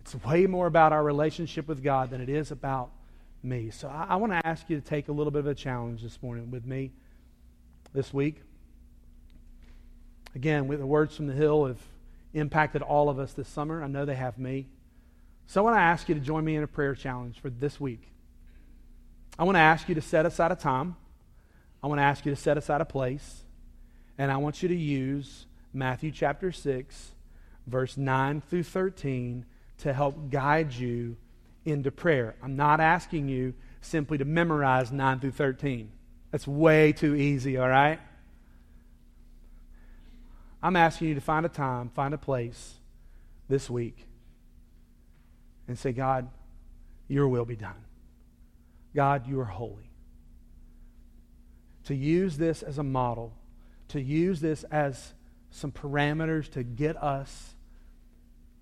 It's 0.01 0.15
way 0.25 0.47
more 0.47 0.67
about 0.67 0.93
our 0.93 1.03
relationship 1.03 1.69
with 1.69 1.83
God 1.83 2.11
than 2.11 2.21
it 2.21 2.29
is 2.29 2.51
about 2.51 2.91
me. 3.43 3.71
So 3.71 3.89
I, 3.89 4.07
I 4.11 4.17
want 4.17 4.33
to 4.33 4.47
ask 4.47 4.69
you 4.69 4.81
to 4.81 4.87
take 4.87 5.09
a 5.09 5.13
little 5.13 5.31
bit 5.31 5.41
of 5.41 5.47
a 5.47 5.55
challenge 5.55 6.03
this 6.03 6.19
morning 6.23 6.51
with 6.51 6.65
me 6.65 6.93
this 7.93 8.13
week. 8.13 8.43
Again, 10.35 10.67
with 10.67 10.79
the 10.79 10.87
words 10.87 11.17
from 11.17 11.27
the 11.27 11.35
hill 11.35 11.67
have 11.67 11.81
impacted 12.35 12.83
all 12.83 13.09
of 13.09 13.19
us 13.19 13.33
this 13.33 13.49
summer. 13.49 13.83
I 13.83 13.87
know 13.87 14.05
they 14.05 14.15
have 14.15 14.39
me. 14.39 14.67
So 15.47 15.61
I 15.61 15.65
want 15.65 15.77
to 15.77 15.81
ask 15.81 16.09
you 16.09 16.15
to 16.15 16.21
join 16.21 16.45
me 16.45 16.57
in 16.57 16.63
a 16.63 16.67
prayer 16.69 16.95
challenge 16.95 17.41
for 17.41 17.51
this 17.51 17.81
week. 17.81 18.11
I 19.39 19.45
want 19.45 19.57
to 19.57 19.61
ask 19.61 19.89
you 19.89 19.95
to 19.95 20.01
set 20.01 20.27
aside 20.27 20.51
a 20.51 20.57
time. 20.57 20.97
I 21.83 21.87
want 21.87 22.01
to 22.01 22.05
ask 22.05 22.27
you 22.27 22.35
to 22.35 22.41
set 22.41 22.59
aside 22.59 22.81
a 22.81 22.85
place. 22.85 23.45
And 24.19 24.33
I 24.33 24.37
want 24.39 24.63
you 24.63 24.69
to 24.69 24.75
use 24.75 25.47
Matthew 25.73 26.11
chapter 26.11 26.51
6, 26.51 27.13
verse 27.67 27.97
9 27.97 28.41
through 28.41 28.65
13 28.65 29.47
to 29.79 29.93
help 29.93 30.31
guide 30.31 30.73
you 30.73 31.17
into 31.65 31.93
prayer. 31.93 32.35
I'm 32.43 32.57
not 32.57 32.81
asking 32.81 33.29
you 33.29 33.55
simply 33.81 34.19
to 34.19 34.25
memorize 34.25 34.91
9 34.91 35.21
through 35.21 35.33
13. 35.33 35.93
That's 36.33 36.49
way 36.49 36.93
too 36.93 37.15
easy, 37.15 37.57
all 37.59 37.69
right? 37.69 38.01
I'm 40.61 40.75
asking 40.75 41.09
you 41.09 41.15
to 41.15 41.21
find 41.21 41.47
a 41.47 41.49
time, 41.49 41.91
find 41.91 42.13
a 42.13 42.19
place 42.19 42.75
this 43.49 43.71
week, 43.71 44.05
and 45.69 45.79
say, 45.79 45.93
God, 45.93 46.29
your 47.07 47.29
will 47.29 47.45
be 47.45 47.57
done. 47.57 47.77
God, 48.95 49.27
you 49.27 49.41
are 49.41 49.45
holy. 49.45 49.91
To 51.85 51.95
use 51.95 52.37
this 52.37 52.63
as 52.63 52.79
a 52.79 52.83
model, 52.83 53.33
to 53.89 54.01
use 54.01 54.41
this 54.41 54.65
as 54.65 55.15
some 55.51 55.73
parameters 55.73 56.51
to 56.53 56.63
get 56.63 57.03
us 57.03 57.55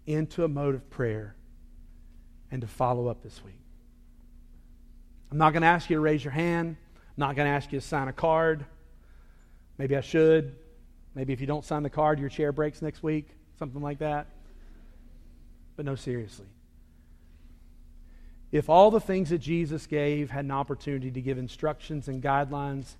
into 0.06 0.44
a 0.44 0.48
mode 0.48 0.74
of 0.74 0.88
prayer 0.90 1.34
and 2.50 2.60
to 2.60 2.66
follow 2.66 3.08
up 3.08 3.22
this 3.22 3.42
week. 3.44 3.60
I'm 5.30 5.38
not 5.38 5.52
going 5.52 5.62
to 5.62 5.68
ask 5.68 5.90
you 5.90 5.96
to 5.96 6.00
raise 6.00 6.22
your 6.22 6.32
hand. 6.32 6.76
I'm 6.78 7.14
not 7.16 7.34
going 7.34 7.46
to 7.46 7.52
ask 7.52 7.72
you 7.72 7.80
to 7.80 7.86
sign 7.86 8.08
a 8.08 8.12
card. 8.12 8.64
Maybe 9.78 9.96
I 9.96 10.00
should. 10.00 10.54
Maybe 11.14 11.32
if 11.32 11.40
you 11.40 11.46
don't 11.46 11.64
sign 11.64 11.82
the 11.82 11.90
card, 11.90 12.20
your 12.20 12.28
chair 12.28 12.52
breaks 12.52 12.82
next 12.82 13.02
week, 13.02 13.28
something 13.58 13.82
like 13.82 13.98
that. 13.98 14.26
But 15.74 15.86
no, 15.86 15.94
seriously. 15.94 16.46
If 18.52 18.68
all 18.68 18.90
the 18.90 19.00
things 19.00 19.30
that 19.30 19.38
Jesus 19.38 19.86
gave 19.86 20.30
had 20.30 20.44
an 20.44 20.50
opportunity 20.50 21.10
to 21.10 21.20
give 21.20 21.38
instructions 21.38 22.08
and 22.08 22.22
guidelines 22.22 22.94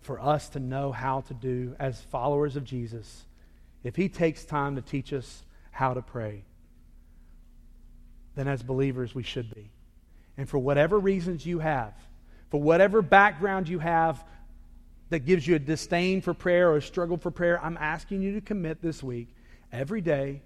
for 0.00 0.20
us 0.20 0.48
to 0.50 0.60
know 0.60 0.92
how 0.92 1.20
to 1.22 1.34
do 1.34 1.76
as 1.78 2.00
followers 2.00 2.56
of 2.56 2.64
Jesus, 2.64 3.24
if 3.82 3.96
He 3.96 4.08
takes 4.08 4.44
time 4.44 4.76
to 4.76 4.82
teach 4.82 5.12
us 5.12 5.44
how 5.70 5.94
to 5.94 6.02
pray, 6.02 6.44
then 8.36 8.48
as 8.48 8.62
believers 8.62 9.14
we 9.14 9.22
should 9.22 9.54
be. 9.54 9.70
And 10.36 10.48
for 10.48 10.58
whatever 10.58 10.98
reasons 10.98 11.46
you 11.46 11.58
have, 11.60 11.94
for 12.50 12.60
whatever 12.60 13.02
background 13.02 13.68
you 13.68 13.78
have 13.78 14.24
that 15.10 15.20
gives 15.20 15.46
you 15.46 15.54
a 15.54 15.58
disdain 15.58 16.20
for 16.20 16.34
prayer 16.34 16.70
or 16.70 16.78
a 16.78 16.82
struggle 16.82 17.16
for 17.16 17.30
prayer, 17.30 17.62
I'm 17.62 17.76
asking 17.78 18.22
you 18.22 18.32
to 18.34 18.40
commit 18.40 18.82
this 18.82 19.02
week, 19.02 19.28
every 19.70 20.00
day, 20.00 20.42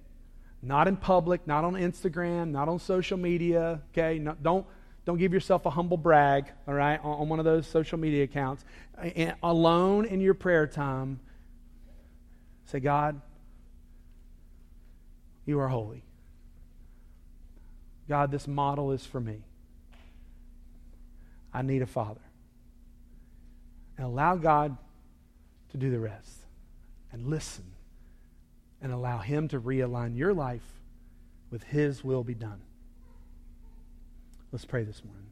not 0.62 0.88
in 0.88 0.96
public, 0.96 1.46
not 1.46 1.64
on 1.64 1.74
Instagram, 1.74 2.50
not 2.50 2.68
on 2.68 2.78
social 2.78 3.16
media, 3.16 3.80
okay? 3.92 4.18
No, 4.18 4.36
don't, 4.40 4.66
don't 5.04 5.18
give 5.18 5.32
yourself 5.32 5.66
a 5.66 5.70
humble 5.70 5.96
brag, 5.96 6.50
all 6.66 6.74
right, 6.74 6.98
on, 7.02 7.20
on 7.20 7.28
one 7.28 7.38
of 7.38 7.44
those 7.44 7.66
social 7.66 7.98
media 7.98 8.24
accounts. 8.24 8.64
And 8.96 9.34
alone 9.42 10.04
in 10.04 10.20
your 10.20 10.34
prayer 10.34 10.66
time, 10.66 11.20
say, 12.66 12.80
God, 12.80 13.20
you 15.46 15.60
are 15.60 15.68
holy. 15.68 16.02
God, 18.08 18.30
this 18.30 18.48
model 18.48 18.92
is 18.92 19.04
for 19.06 19.20
me. 19.20 19.44
I 21.52 21.62
need 21.62 21.82
a 21.82 21.86
father. 21.86 22.20
And 23.96 24.06
allow 24.06 24.36
God 24.36 24.76
to 25.70 25.76
do 25.76 25.90
the 25.90 25.98
rest. 25.98 26.38
And 27.12 27.26
listen. 27.26 27.64
And 28.80 28.92
allow 28.92 29.18
Him 29.18 29.48
to 29.48 29.60
realign 29.60 30.16
your 30.16 30.32
life 30.32 30.80
with 31.50 31.64
His 31.64 32.04
will 32.04 32.22
be 32.22 32.34
done. 32.34 32.60
Let's 34.52 34.64
pray 34.64 34.84
this 34.84 35.04
morning. 35.04 35.27